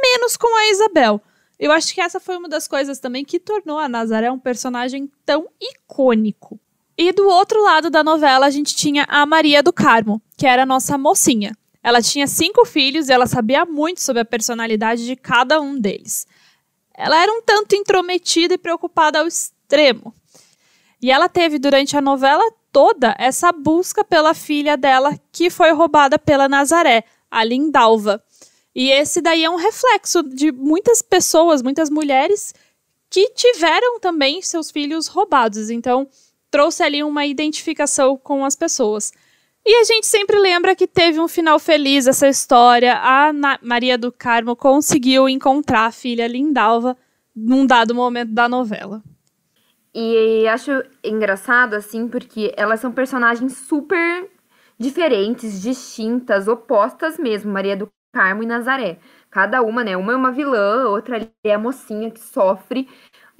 [0.01, 1.21] menos com a Isabel.
[1.59, 5.11] Eu acho que essa foi uma das coisas também que tornou a Nazaré um personagem
[5.27, 6.59] tão icônico.
[6.97, 10.62] E do outro lado da novela, a gente tinha a Maria do Carmo, que era
[10.62, 11.57] a nossa mocinha.
[11.83, 16.27] Ela tinha cinco filhos e ela sabia muito sobre a personalidade de cada um deles.
[16.94, 20.12] Ela era um tanto intrometida e preocupada ao extremo.
[21.01, 22.42] E ela teve durante a novela
[22.73, 28.23] toda essa busca pela filha dela, que foi roubada pela Nazaré, a Lindalva.
[28.81, 32.55] E esse daí é um reflexo de muitas pessoas, muitas mulheres
[33.11, 35.69] que tiveram também seus filhos roubados.
[35.69, 36.07] Então,
[36.49, 39.12] trouxe ali uma identificação com as pessoas.
[39.67, 42.95] E a gente sempre lembra que teve um final feliz essa história.
[43.03, 46.97] A Maria do Carmo conseguiu encontrar a filha Lindalva
[47.35, 49.03] num dado momento da novela.
[49.93, 54.31] E acho engraçado, assim, porque elas são personagens super
[54.79, 57.51] diferentes, distintas, opostas mesmo.
[57.51, 57.88] Maria do
[58.19, 58.99] Carmo e Nazaré.
[59.31, 59.97] Cada uma, né?
[59.97, 62.89] Uma é uma vilã, outra ali é a mocinha que sofre.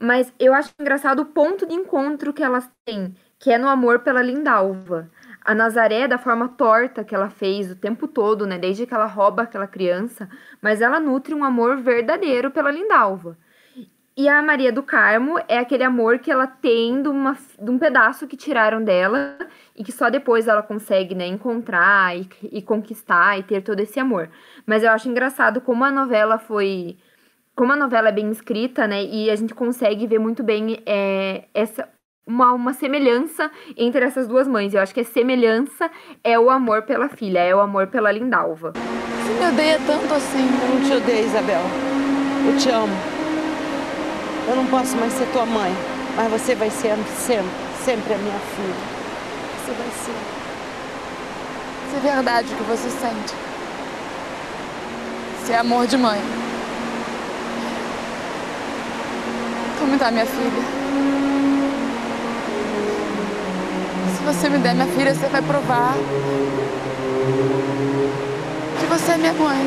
[0.01, 3.99] Mas eu acho engraçado o ponto de encontro que elas têm, que é no amor
[3.99, 5.11] pela Lindalva.
[5.45, 8.57] A Nazaré, da forma torta que ela fez o tempo todo, né?
[8.57, 10.29] Desde que ela rouba aquela criança,
[10.63, 13.37] mas ela nutre um amor verdadeiro pela Lindalva.
[14.17, 17.79] E a Maria do Carmo é aquele amor que ela tem de, uma, de um
[17.79, 19.39] pedaço que tiraram dela
[19.79, 24.01] e que só depois ela consegue, né, encontrar e, e conquistar e ter todo esse
[24.01, 24.29] amor.
[24.67, 26.97] Mas eu acho engraçado como a novela foi.
[27.55, 29.05] Como a novela é bem escrita, né?
[29.05, 31.89] E a gente consegue ver muito bem é, essa.
[32.27, 34.75] Uma, uma semelhança entre essas duas mães.
[34.75, 35.91] Eu acho que a semelhança
[36.23, 38.73] é o amor pela filha, é o amor pela Lindalva.
[38.73, 40.47] Você me odeia tanto assim?
[40.63, 41.63] Eu não te odeio, Isabel.
[42.47, 42.93] Eu te amo.
[44.47, 45.73] Eu não posso mais ser tua mãe,
[46.17, 47.51] mas você vai ser sempre,
[47.83, 48.98] sempre a minha filha.
[49.69, 50.15] Você vai ser.
[51.91, 53.35] Se é verdade o que você sente.
[55.45, 56.19] Se é amor de mãe.
[59.79, 60.63] Como tá minha filha?
[64.17, 65.95] Se você me der minha filha, você vai provar
[68.81, 69.67] que você é minha mãe.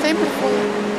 [0.00, 0.89] Sempre foi.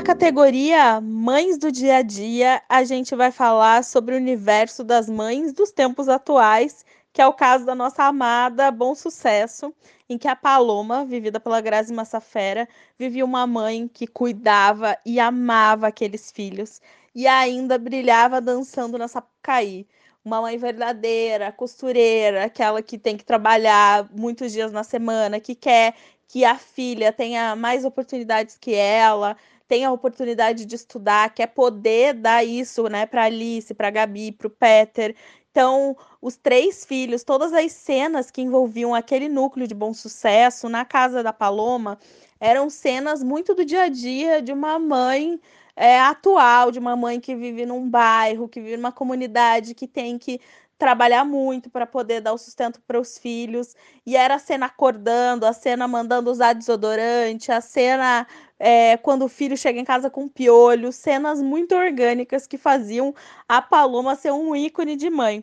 [0.00, 5.10] Na categoria Mães do Dia a Dia, a gente vai falar sobre o universo das
[5.10, 9.74] mães dos tempos atuais, que é o caso da nossa amada Bom Sucesso,
[10.08, 12.66] em que a Paloma, vivida pela Grazi Massafera,
[12.98, 16.80] vivia uma mãe que cuidava e amava aqueles filhos
[17.14, 19.86] e ainda brilhava dançando na Sapucaí.
[20.24, 25.94] Uma mãe verdadeira, costureira, aquela que tem que trabalhar muitos dias na semana, que quer
[26.26, 29.36] que a filha tenha mais oportunidades que ela,
[29.70, 34.48] tem a oportunidade de estudar, quer poder dar isso, né, para Alice, para Gabi, para
[34.48, 35.14] o Peter.
[35.48, 40.84] Então, os três filhos, todas as cenas que envolviam aquele núcleo de bom sucesso na
[40.84, 42.00] casa da Paloma,
[42.40, 45.40] eram cenas muito do dia a dia de uma mãe
[45.76, 50.18] é, atual, de uma mãe que vive num bairro, que vive numa comunidade, que tem
[50.18, 50.40] que
[50.76, 53.76] trabalhar muito para poder dar o sustento para os filhos.
[54.04, 58.26] E era a cena acordando, a cena mandando usar desodorante, a cena
[58.60, 63.14] é, quando o filho chega em casa com piolho, cenas muito orgânicas que faziam
[63.48, 65.42] a Paloma ser um ícone de mãe.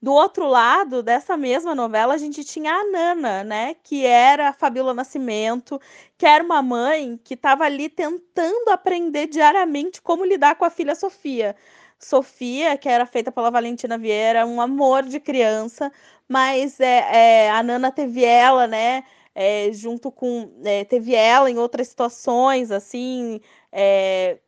[0.00, 3.74] Do outro lado dessa mesma novela, a gente tinha a Nana, né?
[3.82, 5.80] Que era a Fabíola Nascimento,
[6.16, 10.94] que era uma mãe que estava ali tentando aprender diariamente como lidar com a filha
[10.94, 11.56] Sofia.
[11.98, 15.90] Sofia, que era feita pela Valentina Vieira, um amor de criança,
[16.28, 19.04] mas é, é a Nana teve ela, né?
[19.34, 20.52] É, junto com.
[20.64, 23.40] É, teve ela em outras situações, assim.
[23.72, 24.38] É,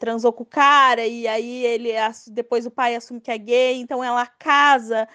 [0.00, 1.90] transou com o cara, e aí ele
[2.28, 5.06] depois o pai assume que é gay, então ela casa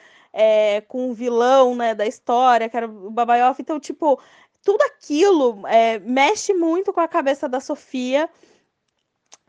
[0.88, 3.62] com o vilão né, da história, que era o Babaioff.
[3.62, 4.22] Então, tipo,
[4.64, 5.64] tudo aquilo
[6.04, 8.30] mexe muito com a cabeça da Sofia.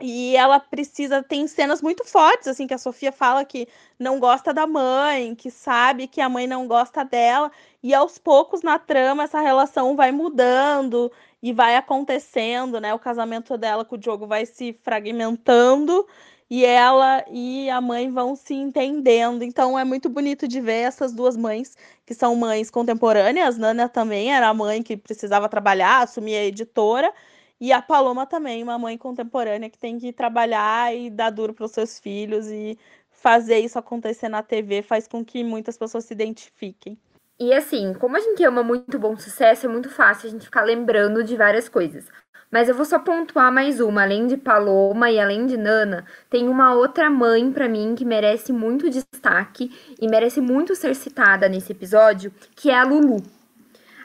[0.01, 4.53] E ela precisa, tem cenas muito fortes, assim, que a Sofia fala que não gosta
[4.53, 9.25] da mãe, que sabe que a mãe não gosta dela, e aos poucos na trama
[9.25, 11.11] essa relação vai mudando
[11.42, 12.95] e vai acontecendo, né?
[12.95, 16.07] O casamento dela com o Diogo vai se fragmentando
[16.49, 19.42] e ela e a mãe vão se entendendo.
[19.42, 23.59] Então é muito bonito de ver essas duas mães, que são mães contemporâneas.
[23.59, 27.12] Nana também era a mãe que precisava trabalhar, assumir a editora.
[27.61, 31.64] E a Paloma também, uma mãe contemporânea que tem que trabalhar e dar duro para
[31.64, 32.79] os seus filhos e
[33.11, 36.99] fazer isso acontecer na TV faz com que muitas pessoas se identifiquem.
[37.40, 40.62] E assim, como a gente ama muito bom sucesso, é muito fácil a gente ficar
[40.62, 42.07] lembrando de várias coisas.
[42.51, 46.49] Mas eu vou só pontuar mais uma, além de Paloma e além de Nana, tem
[46.51, 51.73] uma outra mãe para mim que merece muito destaque e merece muito ser citada nesse
[51.73, 53.23] episódio, que é a Lulu.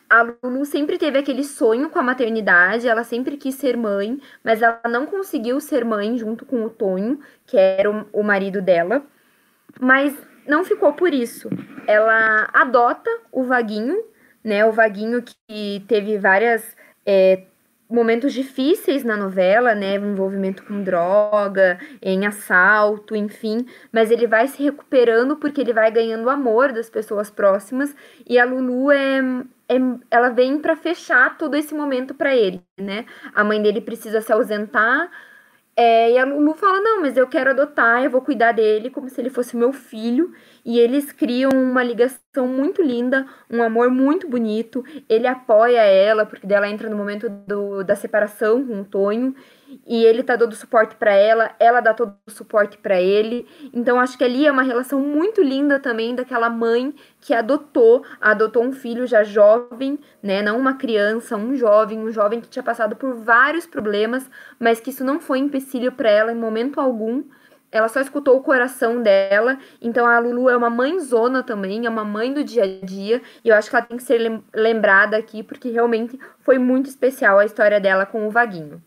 [0.10, 4.62] A Lulu sempre teve aquele sonho com a maternidade, ela sempre quis ser mãe, mas
[4.62, 9.04] ela não conseguiu ser mãe junto com o Tonho, que era o marido dela.
[9.80, 10.16] Mas
[10.48, 11.50] não ficou por isso.
[11.86, 14.04] Ela adota o Vaguinho,
[14.44, 14.66] né?
[14.66, 17.44] O Vaguinho que teve várias é,
[17.90, 19.96] momentos difíceis na novela, né?
[19.96, 23.66] Envolvimento com droga, em assalto, enfim.
[23.92, 27.96] Mas ele vai se recuperando porque ele vai ganhando o amor das pessoas próximas.
[28.28, 29.20] E a Lulu é,
[29.70, 29.78] é
[30.12, 33.06] ela vem para fechar todo esse momento para ele, né?
[33.34, 35.10] A mãe dele precisa se ausentar
[35.78, 39.08] é, e a Lulu fala: Não, mas eu quero adotar, eu vou cuidar dele como
[39.10, 40.34] se ele fosse meu filho.
[40.66, 44.84] E eles criam uma ligação muito linda, um amor muito bonito.
[45.08, 49.36] Ele apoia ela, porque dela entra no momento do, da separação com o Tonho
[49.86, 53.48] e ele tá dando suporte para ela, ela dá todo o suporte para ele.
[53.74, 58.64] Então acho que ali é uma relação muito linda também daquela mãe que adotou, adotou
[58.64, 62.96] um filho já jovem, né, não uma criança, um jovem, um jovem que tinha passado
[62.96, 67.24] por vários problemas, mas que isso não foi empecilho para ela em momento algum.
[67.70, 69.58] Ela só escutou o coração dela.
[69.82, 73.22] Então a Lulu é uma mãezona também, é uma mãe do dia a dia.
[73.44, 77.38] E eu acho que ela tem que ser lembrada aqui, porque realmente foi muito especial
[77.40, 78.82] a história dela com o Vaguinho.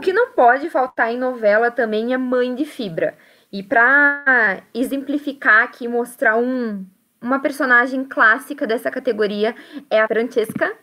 [0.00, 3.18] O que não pode faltar em novela também é mãe de fibra.
[3.52, 6.86] E para exemplificar aqui, mostrar um,
[7.20, 9.54] uma personagem clássica dessa categoria
[9.90, 10.74] é a Francesca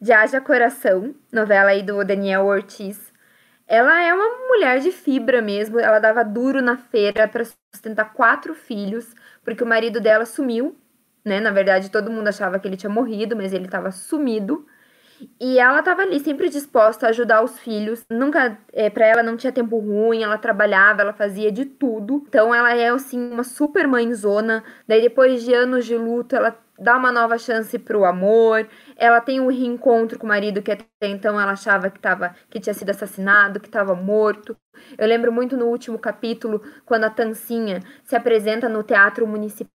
[0.00, 3.12] de Haja Coração, novela aí do Daniel Ortiz.
[3.68, 8.52] Ela é uma mulher de fibra mesmo, ela dava duro na feira para sustentar quatro
[8.52, 10.76] filhos, porque o marido dela sumiu,
[11.24, 11.38] né?
[11.38, 14.66] Na verdade, todo mundo achava que ele tinha morrido, mas ele estava sumido.
[15.40, 18.04] E ela estava ali sempre disposta a ajudar os filhos.
[18.10, 22.24] Nunca, é, para ela não tinha tempo ruim, ela trabalhava, ela fazia de tudo.
[22.28, 24.64] Então ela é assim uma super mãezona.
[24.86, 28.68] Daí depois de anos de luto, ela dá uma nova chance pro amor.
[28.96, 32.60] Ela tem um reencontro com o marido que até então ela achava que tava, que
[32.60, 34.56] tinha sido assassinado, que estava morto.
[34.98, 39.75] Eu lembro muito no último capítulo quando a Tancinha se apresenta no teatro municipal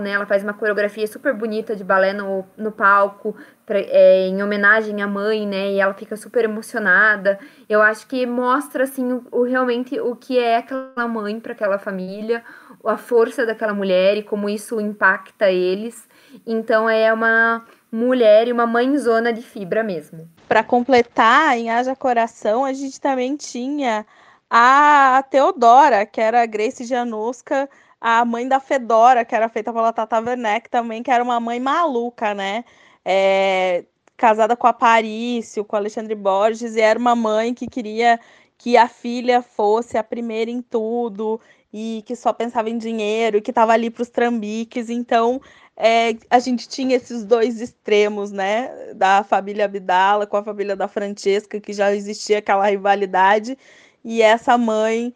[0.00, 0.10] né?
[0.10, 5.02] Ela faz uma coreografia super bonita de balé no, no palco, pra, é, em homenagem
[5.02, 5.72] à mãe, né?
[5.72, 7.38] E ela fica super emocionada.
[7.68, 11.78] Eu acho que mostra, assim, o, o realmente o que é aquela mãe para aquela
[11.78, 12.44] família,
[12.84, 16.08] a força daquela mulher e como isso impacta eles.
[16.46, 20.28] Então é uma mulher e uma mãezona de fibra mesmo.
[20.48, 24.06] Para completar, em Haja Coração, a gente também tinha
[24.48, 27.68] a Teodora, que era a Grace Januska,
[28.00, 31.58] a mãe da Fedora, que era feita pela Tata Werneck também, que era uma mãe
[31.60, 32.64] maluca, né?
[33.04, 33.84] É,
[34.16, 38.18] casada com a Parício, com Alexandre Borges, e era uma mãe que queria
[38.58, 41.40] que a filha fosse a primeira em tudo
[41.72, 44.88] e que só pensava em dinheiro, e que estava ali para os trambiques.
[44.88, 45.40] Então,
[45.76, 48.94] é, a gente tinha esses dois extremos, né?
[48.94, 53.58] Da família Abdala com a família da Francesca, que já existia aquela rivalidade,
[54.04, 55.14] e essa mãe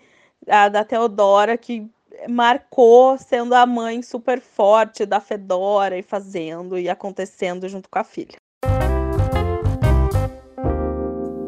[0.49, 1.89] a da Teodora, que
[2.29, 8.05] marcou sendo a mãe super forte da Fedora e fazendo e acontecendo junto com a
[8.05, 8.37] filha.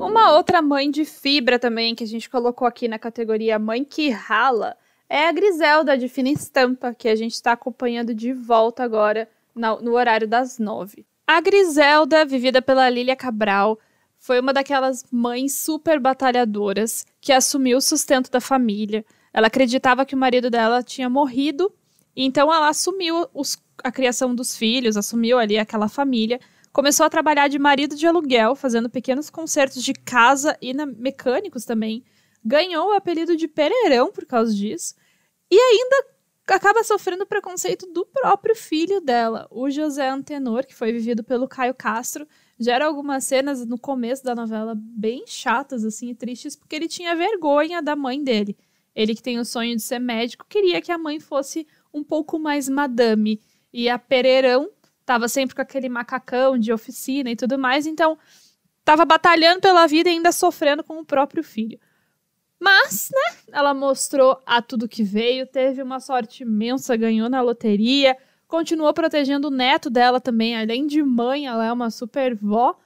[0.00, 4.10] Uma outra mãe de fibra também que a gente colocou aqui na categoria mãe que
[4.10, 4.76] rala
[5.08, 9.92] é a Griselda de Fina Estampa, que a gente está acompanhando de volta agora no
[9.92, 11.04] horário das nove.
[11.26, 13.78] A Griselda, vivida pela Lília Cabral,
[14.18, 19.04] foi uma daquelas mães super batalhadoras que assumiu o sustento da família.
[19.32, 21.72] Ela acreditava que o marido dela tinha morrido,
[22.14, 26.38] então ela assumiu os, a criação dos filhos, assumiu ali aquela família
[26.72, 31.66] Começou a trabalhar de marido de aluguel, fazendo pequenos concertos de casa e na, mecânicos
[31.66, 32.02] também.
[32.42, 34.94] Ganhou o apelido de Pereirão por causa disso.
[35.50, 36.06] E ainda
[36.48, 41.74] acaba sofrendo preconceito do próprio filho dela, o José Antenor, que foi vivido pelo Caio
[41.74, 42.26] Castro.
[42.58, 47.14] Gera algumas cenas no começo da novela bem chatas, assim, e tristes, porque ele tinha
[47.14, 48.56] vergonha da mãe dele.
[48.94, 52.38] Ele que tem o sonho de ser médico, queria que a mãe fosse um pouco
[52.38, 53.40] mais madame.
[53.72, 54.70] E a Pereirão
[55.04, 58.18] tava sempre com aquele macacão de oficina e tudo mais, então
[58.84, 61.78] tava batalhando pela vida e ainda sofrendo com o próprio filho.
[62.60, 68.16] Mas, né, ela mostrou a tudo que veio, teve uma sorte imensa, ganhou na loteria,
[68.46, 72.78] continuou protegendo o neto dela também, além de mãe, ela é uma super vó.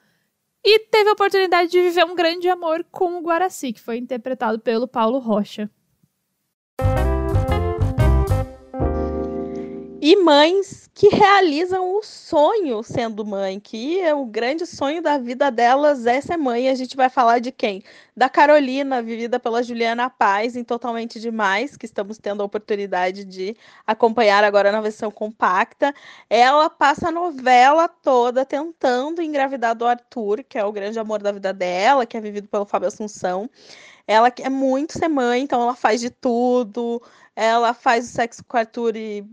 [0.64, 4.58] E teve a oportunidade de viver um grande amor com o Guaraci, que foi interpretado
[4.58, 5.70] pelo Paulo Rocha.
[10.08, 15.50] E mães que realizam o sonho sendo mãe, que é o grande sonho da vida
[15.50, 16.68] delas é ser mãe.
[16.68, 17.82] A gente vai falar de quem?
[18.16, 23.56] Da Carolina, vivida pela Juliana Paz em Totalmente Demais, que estamos tendo a oportunidade de
[23.84, 25.92] acompanhar agora na versão compacta.
[26.30, 31.32] Ela passa a novela toda tentando engravidar do Arthur, que é o grande amor da
[31.32, 33.50] vida dela, que é vivido pelo Fábio Assunção.
[34.06, 37.02] Ela quer muito ser mãe, então ela faz de tudo.
[37.34, 39.26] Ela faz o sexo com o Arthur e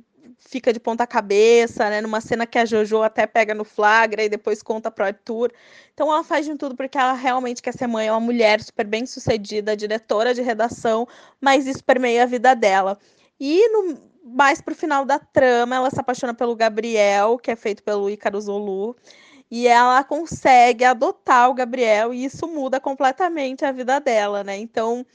[0.46, 2.02] fica de ponta cabeça, né?
[2.02, 5.52] Numa cena que a Jojo até pega no flagra e depois conta pro Arthur.
[5.94, 8.86] Então ela faz de tudo porque ela realmente quer ser mãe, é uma mulher super
[8.86, 11.08] bem sucedida, diretora de redação,
[11.42, 12.98] mas isso permeia a vida dela.
[13.40, 17.84] E no, mais pro final da trama, ela se apaixona pelo Gabriel, que é feito
[17.84, 18.96] pelo Ícaro Zulu.
[19.52, 24.58] E ela consegue adotar o Gabriel, e isso muda completamente a vida dela, né?
[24.58, 25.06] Então,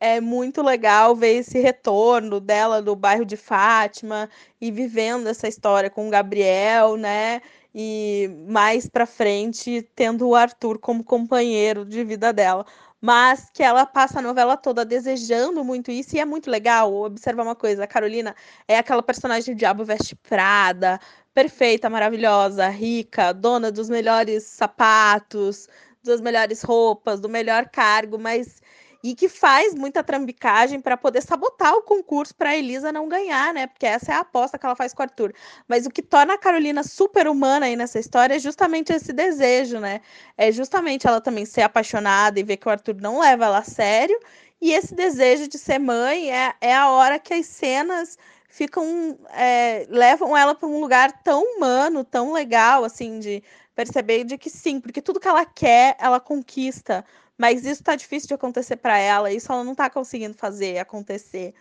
[0.00, 4.28] é muito legal ver esse retorno dela do bairro de Fátima
[4.60, 7.40] e vivendo essa história com o Gabriel, né?
[7.74, 12.64] E mais para frente tendo o Arthur como companheiro de vida dela.
[13.00, 17.44] Mas que ela passa a novela toda desejando muito isso, e é muito legal observar
[17.44, 18.34] uma coisa: a Carolina
[18.66, 20.98] é aquela personagem de Diabo Veste Prada,
[21.32, 25.68] perfeita, maravilhosa, rica, dona dos melhores sapatos,
[26.02, 28.60] das melhores roupas, do melhor cargo, mas
[29.02, 33.66] e que faz muita trambicagem para poder sabotar o concurso para Elisa não ganhar, né?
[33.66, 35.32] Porque essa é a aposta que ela faz com o Arthur.
[35.68, 39.78] Mas o que torna a Carolina super humana aí nessa história é justamente esse desejo,
[39.78, 40.00] né?
[40.36, 43.64] É justamente ela também ser apaixonada e ver que o Arthur não leva ela a
[43.64, 44.18] sério.
[44.60, 48.18] E esse desejo de ser mãe é, é a hora que as cenas
[48.48, 53.42] ficam é, levam ela para um lugar tão humano, tão legal, assim, de
[53.74, 57.04] perceber de que sim, porque tudo que ela quer, ela conquista
[57.38, 61.54] mas isso está difícil de acontecer para ela, isso ela não está conseguindo fazer acontecer.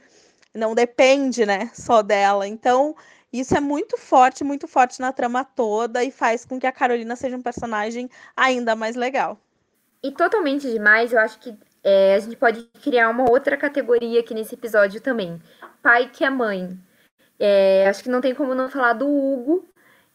[0.53, 2.47] Não depende, né, só dela.
[2.47, 2.95] Então,
[3.31, 7.15] isso é muito forte, muito forte na trama toda e faz com que a Carolina
[7.15, 9.39] seja um personagem ainda mais legal.
[10.01, 14.33] E totalmente demais, eu acho que é, a gente pode criar uma outra categoria aqui
[14.33, 15.39] nesse episódio também.
[15.81, 16.77] Pai que é mãe.
[17.39, 19.65] É, acho que não tem como não falar do Hugo,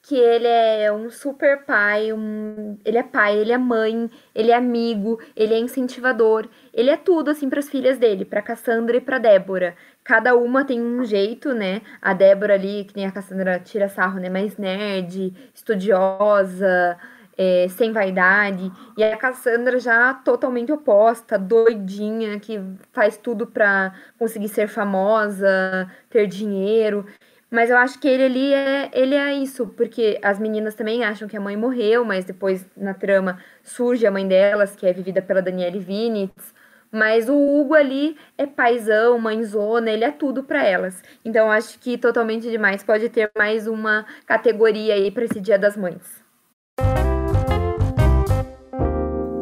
[0.02, 2.76] que ele é um super pai, um...
[2.84, 7.30] ele é pai, ele é mãe, ele é amigo, ele é incentivador, ele é tudo
[7.30, 9.76] assim para as filhas dele, para Cassandra e para Débora.
[10.02, 11.82] Cada uma tem um jeito, né?
[12.00, 14.28] A Débora ali, que nem a Cassandra tira sarro, né?
[14.28, 16.98] Mais nerd, estudiosa,
[17.38, 18.72] é, sem vaidade.
[18.96, 22.60] E a Cassandra já totalmente oposta, doidinha, que
[22.92, 27.06] faz tudo para conseguir ser famosa, ter dinheiro.
[27.52, 31.28] Mas eu acho que ele ali é, ele é isso, porque as meninas também acham
[31.28, 35.20] que a mãe morreu, mas depois na trama surge a mãe delas, que é vivida
[35.20, 36.54] pela Daniele Vinitz.
[36.90, 41.02] Mas o Hugo ali é paizão, mãezona, ele é tudo para elas.
[41.22, 45.76] Então acho que totalmente demais pode ter mais uma categoria aí para esse Dia das
[45.76, 46.22] Mães.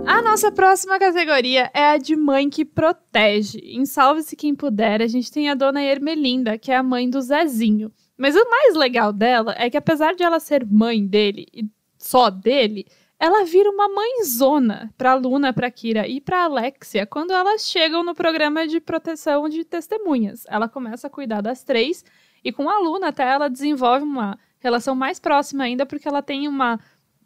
[0.05, 3.59] A nossa próxima categoria é a de mãe que protege.
[3.59, 7.21] Em Salve-se Quem Puder, a gente tem a dona Ermelinda, que é a mãe do
[7.21, 7.93] Zezinho.
[8.21, 11.64] Mas o mais legal dela é que, apesar de ela ser mãe dele e
[11.97, 12.87] só dele,
[13.18, 18.14] ela vira uma mãezona pra Luna, pra Kira e pra Alexia quando elas chegam no
[18.14, 20.45] programa de proteção de testemunhas.
[20.51, 22.05] Ela começa a cuidar das três
[22.45, 26.47] e com a Luna até ela desenvolve uma relação mais próxima ainda porque ela tem
[26.47, 26.79] uma,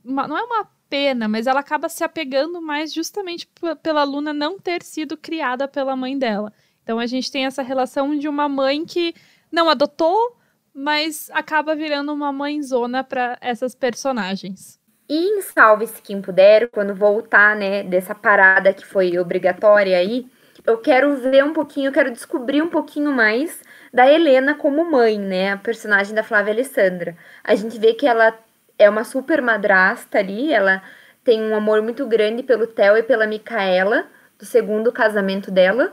[0.04, 3.48] uma não é uma pena, mas ela acaba se apegando mais justamente
[3.82, 6.52] pela Luna não ter sido criada pela mãe dela.
[6.84, 9.12] Então a gente tem essa relação de uma mãe que
[9.50, 10.36] não adotou,
[10.74, 14.80] mas acaba virando uma mãezona para essas personagens.
[15.08, 20.26] E em Salve-se Quem Puder, quando voltar, né, dessa parada que foi obrigatória aí,
[20.66, 23.62] eu quero ver um pouquinho, eu quero descobrir um pouquinho mais
[23.92, 27.16] da Helena como mãe, né, a personagem da Flávia Alessandra.
[27.44, 28.36] A gente vê que ela
[28.78, 30.82] é uma super madrasta ali, ela
[31.22, 34.06] tem um amor muito grande pelo Theo e pela Micaela,
[34.38, 35.92] do segundo casamento dela.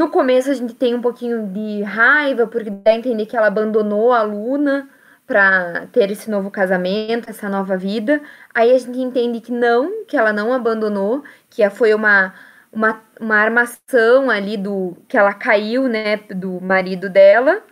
[0.00, 3.48] No começo a gente tem um pouquinho de raiva, porque dá a entender que ela
[3.48, 4.88] abandonou a Luna
[5.26, 8.22] para ter esse novo casamento, essa nova vida.
[8.54, 12.32] Aí a gente entende que não, que ela não abandonou, que foi uma,
[12.72, 17.62] uma, uma armação ali do que ela caiu, né, do marido dela.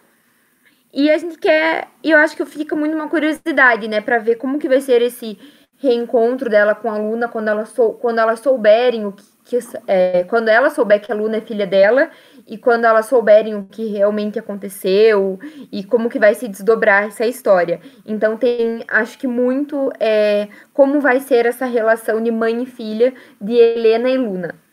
[0.93, 4.35] E a gente quer, e eu acho que fica muito uma curiosidade, né, para ver
[4.35, 5.39] como que vai ser esse
[5.79, 10.25] reencontro dela com a Luna quando ela sou, quando elas souberem o que, que é,
[10.25, 12.11] quando ela souber que a Luna é filha dela
[12.47, 15.39] e quando elas souberem o que realmente aconteceu
[15.73, 17.81] e como que vai se desdobrar essa história.
[18.05, 23.15] Então tem, acho que muito é, como vai ser essa relação de mãe e filha
[23.41, 24.69] de Helena e Luna.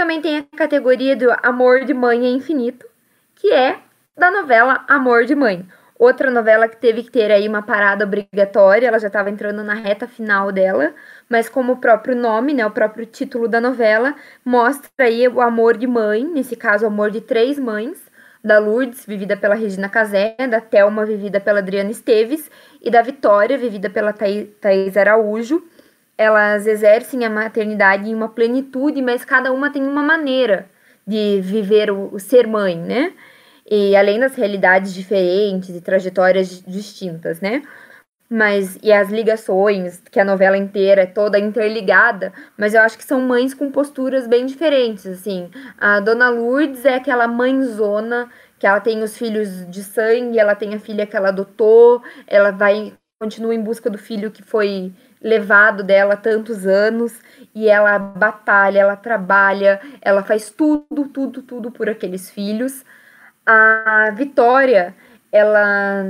[0.00, 2.86] também tem a categoria do Amor de Mãe é Infinito,
[3.36, 3.78] que é
[4.16, 5.68] da novela Amor de Mãe.
[6.00, 9.74] Outra novela que teve que ter aí uma parada obrigatória, ela já estava entrando na
[9.74, 10.94] reta final dela,
[11.28, 15.76] mas como o próprio nome, né, o próprio título da novela, mostra aí o amor
[15.76, 17.98] de mãe, nesse caso o amor de três mães,
[18.42, 23.58] da Lourdes, vivida pela Regina Casé, da Thelma, vivida pela Adriana Esteves, e da Vitória,
[23.58, 25.62] vivida pela Thaís Araújo,
[26.16, 30.66] elas exercem a maternidade em uma plenitude, mas cada uma tem uma maneira
[31.06, 33.12] de viver o, o ser mãe, né?
[33.70, 37.62] E além das realidades diferentes e trajetórias distintas, né?
[38.28, 43.04] Mas e as ligações, que a novela inteira é toda interligada, mas eu acho que
[43.04, 45.50] são mães com posturas bem diferentes, assim.
[45.78, 50.74] A Dona Lourdes é aquela mãezona que ela tem os filhos de sangue, ela tem
[50.74, 54.92] a filha que ela adotou, ela vai continua em busca do filho que foi
[55.22, 57.20] levado dela tantos anos
[57.54, 62.84] e ela batalha, ela trabalha, ela faz tudo, tudo, tudo por aqueles filhos.
[63.46, 64.94] A Vitória,
[65.32, 66.04] ela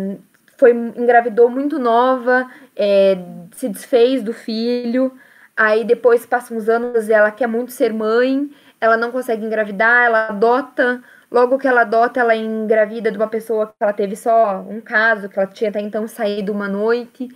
[0.58, 3.16] foi engravidou muito nova, é,
[3.52, 5.12] se desfez do filho,
[5.56, 8.50] aí depois passam uns anos ela quer muito ser mãe,
[8.80, 13.68] ela não consegue engravidar, ela adota Logo que ela adota, ela engravida de uma pessoa
[13.68, 17.28] que ela teve só um caso, que ela tinha até então saído uma noite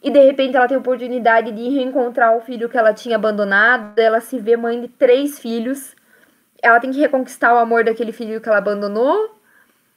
[0.00, 3.98] e de repente ela tem a oportunidade de reencontrar o filho que ela tinha abandonado,
[3.98, 5.95] ela se vê mãe de três filhos.
[6.62, 9.34] Ela tem que reconquistar o amor daquele filho que ela abandonou.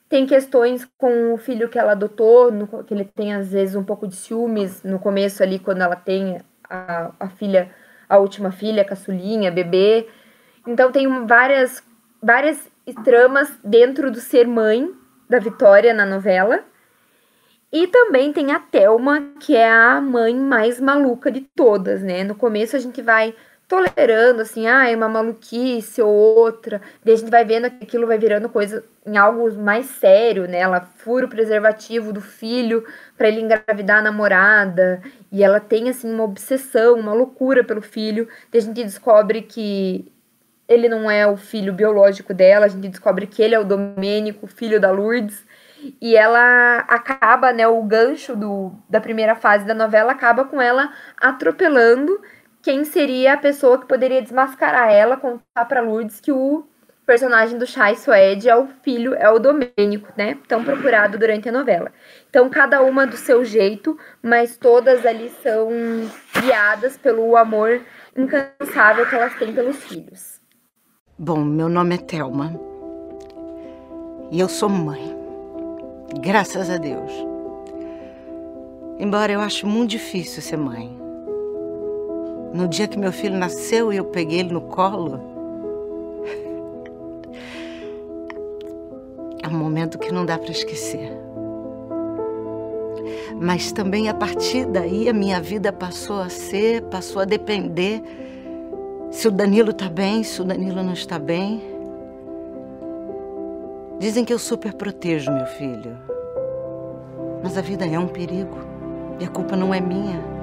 [0.08, 3.84] Tem questões com o filho que ela adotou, no, que ele tem às vezes um
[3.84, 7.70] pouco de ciúmes no começo ali, quando ela tem a, a filha,
[8.08, 10.08] a última filha, a caçulinha, bebê.
[10.66, 11.84] Então tem várias,
[12.22, 12.70] várias
[13.04, 14.92] tramas dentro do ser mãe
[15.30, 16.64] da Vitória na novela.
[17.72, 22.24] E também tem a Thelma, que é a mãe mais maluca de todas, né?
[22.24, 23.36] No começo a gente vai
[23.70, 28.08] tolerando, assim, ah, é uma maluquice ou outra, daí a gente vai vendo que aquilo
[28.08, 30.58] vai virando coisa em algo mais sério, né?
[30.58, 32.84] Ela fura o preservativo do filho
[33.16, 35.02] para ele engravidar a namorada,
[35.32, 40.12] e ela tem, assim, uma obsessão, uma loucura pelo filho, daí a gente descobre que
[40.68, 44.48] ele não é o filho biológico dela, a gente descobre que ele é o Domênico,
[44.48, 45.46] filho da Lourdes,
[46.02, 50.92] e ela acaba, né, o gancho do, da primeira fase da novela acaba com ela
[51.18, 52.20] atropelando
[52.62, 56.66] quem seria a pessoa que poderia desmascarar ela, contar para Lourdes que o
[57.06, 60.38] personagem do Chai Suede é o filho, é o Domênico, né?
[60.48, 61.92] Tão procurado durante a novela.
[62.30, 65.70] Então, cada uma do seu jeito, mas todas ali são
[66.40, 67.82] guiadas pelo amor
[68.16, 70.40] incansável que elas têm pelos filhos.
[71.18, 72.54] Bom, meu nome é Thelma.
[74.32, 75.18] E eu sou mãe.
[76.22, 77.12] Graças a Deus.
[79.00, 80.99] Embora eu ache muito difícil ser mãe.
[82.54, 85.20] No dia que meu filho nasceu e eu peguei ele no colo,
[89.44, 91.12] é um momento que não dá para esquecer.
[93.40, 98.02] Mas também a partir daí a minha vida passou a ser, passou a depender
[99.12, 101.62] se o Danilo está bem, se o Danilo não está bem.
[104.00, 105.98] Dizem que eu super protejo meu filho.
[107.44, 108.58] Mas a vida é um perigo.
[109.20, 110.39] E a culpa não é minha.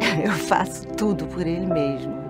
[0.24, 2.20] Eu faço tudo por ele mesmo.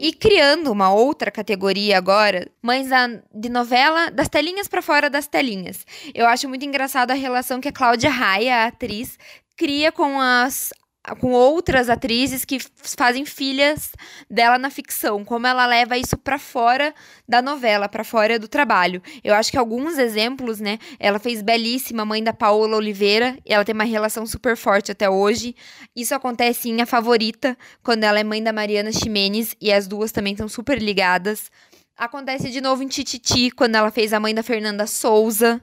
[0.00, 5.26] E criando uma outra categoria agora, mães da, de novela das telinhas para fora das
[5.26, 5.84] telinhas.
[6.14, 9.18] Eu acho muito engraçado a relação que a Cláudia Raia, a atriz,
[9.56, 10.72] cria com as
[11.16, 13.90] com outras atrizes que fazem filhas
[14.30, 16.94] dela na ficção, como ela leva isso para fora
[17.28, 19.02] da novela, para fora do trabalho.
[19.22, 20.78] Eu acho que alguns exemplos, né?
[20.98, 25.08] Ela fez belíssima mãe da Paola Oliveira, e ela tem uma relação super forte até
[25.08, 25.54] hoje.
[25.94, 30.12] Isso acontece em A Favorita, quando ela é mãe da Mariana Ximenes e as duas
[30.12, 31.50] também estão super ligadas.
[31.96, 35.60] Acontece de novo em Tititi, quando ela fez a mãe da Fernanda Souza.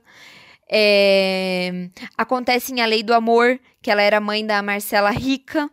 [0.70, 1.89] É...
[2.18, 5.70] Acontece em A Lei do Amor, que ela era mãe da Marcela Rica.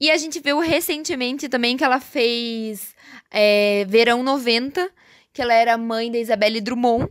[0.00, 2.94] E a gente viu recentemente também que ela fez
[3.30, 4.90] é, Verão 90,
[5.32, 7.08] que ela era mãe da Isabelle Drummond.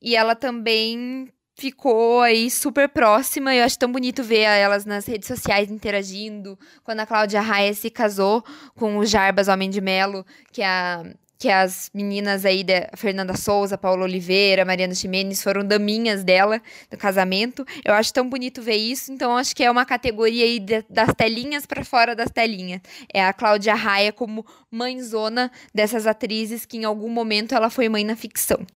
[0.00, 3.54] E ela também ficou aí super próxima.
[3.54, 6.58] Eu acho tão bonito ver elas nas redes sociais interagindo.
[6.84, 8.44] Quando a Cláudia Raia se casou
[8.76, 11.04] com o Jarbas Homem de Melo, que é a
[11.38, 16.60] que as meninas aí, da Fernanda Souza, Paula Oliveira, Mariana Ximenes, foram daminhas dela
[16.90, 17.64] do casamento.
[17.84, 21.12] Eu acho tão bonito ver isso, então acho que é uma categoria aí de, das
[21.14, 22.80] telinhas para fora das telinhas.
[23.12, 28.04] É a Cláudia Raia como mãezona dessas atrizes que em algum momento ela foi mãe
[28.04, 28.66] na ficção.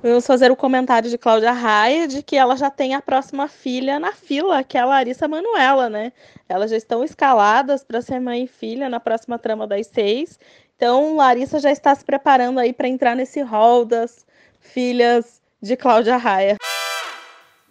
[0.00, 3.98] Vamos fazer o comentário de Cláudia Raia de que ela já tem a próxima filha
[3.98, 6.12] na fila, que é a Larissa Manuela, né?
[6.48, 10.38] Elas já estão escaladas para ser mãe e filha na próxima trama das seis.
[10.78, 14.24] Então, Larissa já está se preparando aí para entrar nesse hall das
[14.60, 16.56] filhas de Cláudia Raia.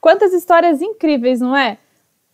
[0.01, 1.77] Quantas histórias incríveis, não é?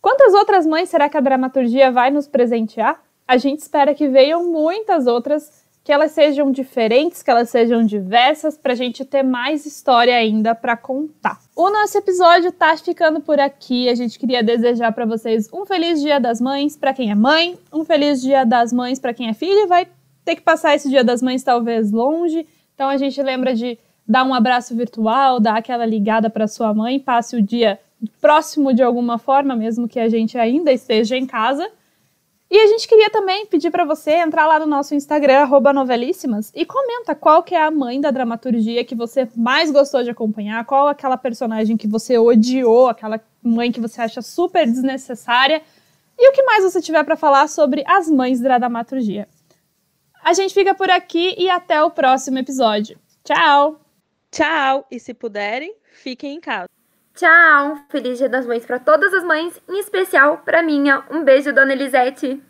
[0.01, 2.99] Quantas outras mães será que a dramaturgia vai nos presentear?
[3.27, 8.57] A gente espera que venham muitas outras, que elas sejam diferentes, que elas sejam diversas,
[8.57, 11.39] para a gente ter mais história ainda para contar.
[11.55, 13.87] O nosso episódio tá ficando por aqui.
[13.89, 17.59] A gente queria desejar para vocês um feliz Dia das Mães para quem é mãe,
[17.71, 19.87] um feliz Dia das Mães para quem é filho e vai
[20.23, 22.47] ter que passar esse Dia das Mães talvez longe.
[22.73, 26.99] Então a gente lembra de dar um abraço virtual, dar aquela ligada para sua mãe,
[26.99, 27.79] passe o dia
[28.19, 31.69] próximo de alguma forma, mesmo que a gente ainda esteja em casa.
[32.51, 36.63] E a gente queria também pedir para você entrar lá no nosso Instagram, novelíssimas, e
[36.65, 40.87] comenta qual que é a mãe da dramaturgia que você mais gostou de acompanhar, qual
[40.87, 45.63] aquela personagem que você odiou, aquela mãe que você acha super desnecessária,
[46.15, 49.27] e o que mais você tiver para falar sobre as mães da dramaturgia.
[50.23, 52.97] A gente fica por aqui e até o próximo episódio.
[53.25, 53.81] Tchau!
[54.31, 54.87] Tchau!
[54.89, 56.69] E se puderem, fiquem em casa.
[57.13, 57.77] Tchau!
[57.89, 61.03] Feliz Dia das Mães para todas as mães, em especial para minha.
[61.11, 62.41] Um beijo, dona Elisete.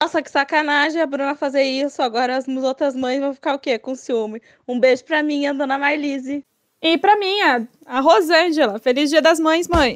[0.00, 2.00] Nossa, que sacanagem a Bruna fazer isso.
[2.00, 3.76] Agora as outras mães vão ficar o quê?
[3.76, 4.40] Com ciúme.
[4.66, 6.44] Um beijo pra minha, dona Marlise.
[6.80, 8.78] E pra minha, a Rosângela.
[8.78, 9.94] Feliz Dia das Mães, mãe.